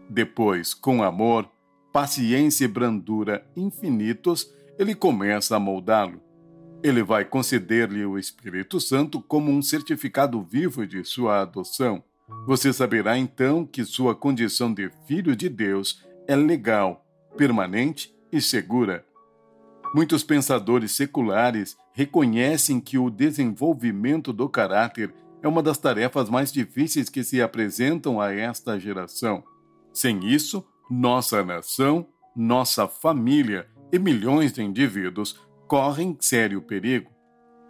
Depois, 0.08 0.72
com 0.72 1.02
amor, 1.02 1.48
paciência 1.92 2.64
e 2.64 2.68
brandura 2.68 3.44
infinitos, 3.56 4.50
ele 4.78 4.94
começa 4.94 5.56
a 5.56 5.60
moldá-lo. 5.60 6.20
Ele 6.82 7.02
vai 7.02 7.24
conceder-lhe 7.24 8.04
o 8.04 8.18
Espírito 8.18 8.80
Santo 8.80 9.20
como 9.20 9.50
um 9.50 9.62
certificado 9.62 10.42
vivo 10.42 10.86
de 10.86 11.02
sua 11.04 11.40
adoção. 11.40 12.04
Você 12.46 12.72
saberá 12.72 13.16
então 13.18 13.64
que 13.64 13.84
sua 13.84 14.14
condição 14.14 14.72
de 14.72 14.90
filho 15.06 15.34
de 15.34 15.48
Deus 15.48 16.04
é 16.28 16.36
legal, 16.36 17.04
permanente 17.36 18.14
e 18.30 18.40
segura. 18.40 19.04
Muitos 19.94 20.22
pensadores 20.22 20.92
seculares 20.92 21.76
reconhecem 21.92 22.80
que 22.80 22.98
o 22.98 23.08
desenvolvimento 23.08 24.32
do 24.32 24.48
caráter 24.48 25.14
é 25.46 25.48
uma 25.48 25.62
das 25.62 25.78
tarefas 25.78 26.28
mais 26.28 26.50
difíceis 26.50 27.08
que 27.08 27.22
se 27.22 27.40
apresentam 27.40 28.20
a 28.20 28.34
esta 28.34 28.80
geração. 28.80 29.44
Sem 29.92 30.26
isso, 30.26 30.66
nossa 30.90 31.44
nação, 31.44 32.08
nossa 32.34 32.88
família 32.88 33.68
e 33.92 33.98
milhões 33.98 34.52
de 34.52 34.60
indivíduos 34.60 35.38
correm 35.68 36.18
sério 36.20 36.60
perigo. 36.60 37.12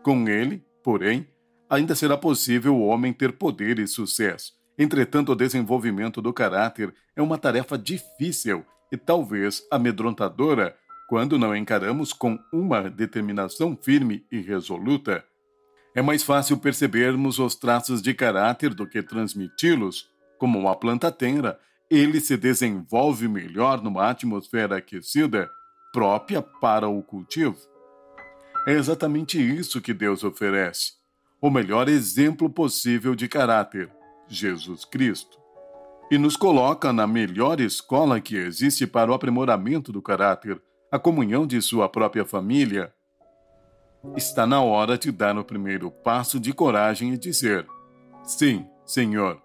Com 0.03 0.27
ele, 0.27 0.65
porém, 0.83 1.29
ainda 1.69 1.95
será 1.95 2.17
possível 2.17 2.75
o 2.75 2.87
homem 2.87 3.13
ter 3.13 3.33
poder 3.33 3.79
e 3.79 3.87
sucesso. 3.87 4.55
Entretanto, 4.79 5.33
o 5.33 5.37
desenvolvimento 5.37 6.23
do 6.23 6.33
caráter 6.33 6.95
é 7.15 7.21
uma 7.21 7.37
tarefa 7.37 7.77
difícil 7.77 8.65
e 8.91 8.97
talvez 8.97 9.63
amedrontadora 9.71 10.75
quando 11.11 11.39
não 11.39 11.55
encaramos 11.55 12.15
com 12.15 12.39
uma 12.51 12.89
determinação 12.89 13.77
firme 13.77 14.25
e 14.33 14.41
resoluta. 14.41 15.23
É 15.97 16.03
mais 16.03 16.23
fácil 16.23 16.59
percebermos 16.59 17.39
os 17.39 17.57
traços 17.57 18.01
de 18.01 18.15
caráter 18.15 18.73
do 18.73 18.87
que 18.87 19.03
transmiti-los. 19.03 20.09
Como 20.39 20.59
uma 20.59 20.77
planta 20.77 21.11
tenra, 21.11 21.59
ele 21.91 22.21
se 22.21 22.37
desenvolve 22.37 23.27
melhor 23.27 23.83
numa 23.83 24.11
atmosfera 24.11 24.77
aquecida, 24.77 25.51
própria 25.93 26.41
para 26.43 26.87
o 26.87 27.03
cultivo. 27.03 27.57
É 28.69 28.73
exatamente 28.73 29.41
isso 29.41 29.81
que 29.81 29.95
Deus 29.95 30.23
oferece: 30.23 30.93
o 31.41 31.51
melhor 31.51 31.89
exemplo 31.89 32.51
possível 32.51 33.15
de 33.15 33.27
caráter, 33.27 33.91
Jesus 34.29 34.85
Cristo 34.85 35.47
e 36.11 36.19
nos 36.19 36.37
coloca 36.37 36.93
na 36.93 37.07
melhor 37.07 37.61
escola 37.61 38.21
que 38.21 38.37
existe 38.37 38.87
para 38.87 39.11
o 39.11 39.15
aprimoramento 39.15 39.91
do 39.91 40.01
caráter, 40.01 40.61
a 40.91 40.99
comunhão 40.99 41.47
de 41.47 41.61
sua 41.61 41.89
própria 41.89 42.25
família. 42.25 42.93
Está 44.17 44.47
na 44.47 44.63
hora 44.63 44.97
de 44.97 45.11
dar 45.11 45.37
o 45.37 45.45
primeiro 45.45 45.91
passo 45.91 46.39
de 46.39 46.53
coragem 46.53 47.13
e 47.13 47.19
dizer: 47.19 47.67
Sim, 48.25 48.67
Senhor, 48.85 49.41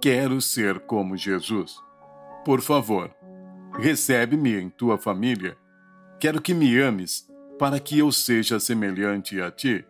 quero 0.00 0.40
ser 0.40 0.80
como 0.80 1.16
Jesus. 1.16 1.76
Por 2.44 2.60
favor, 2.60 3.14
recebe-me 3.78 4.60
em 4.60 4.68
tua 4.68 4.98
família. 4.98 5.56
Quero 6.18 6.40
que 6.40 6.54
me 6.54 6.78
ames 6.80 7.28
para 7.58 7.78
que 7.78 7.98
eu 7.98 8.10
seja 8.10 8.58
semelhante 8.58 9.40
a 9.40 9.50
ti. 9.50 9.84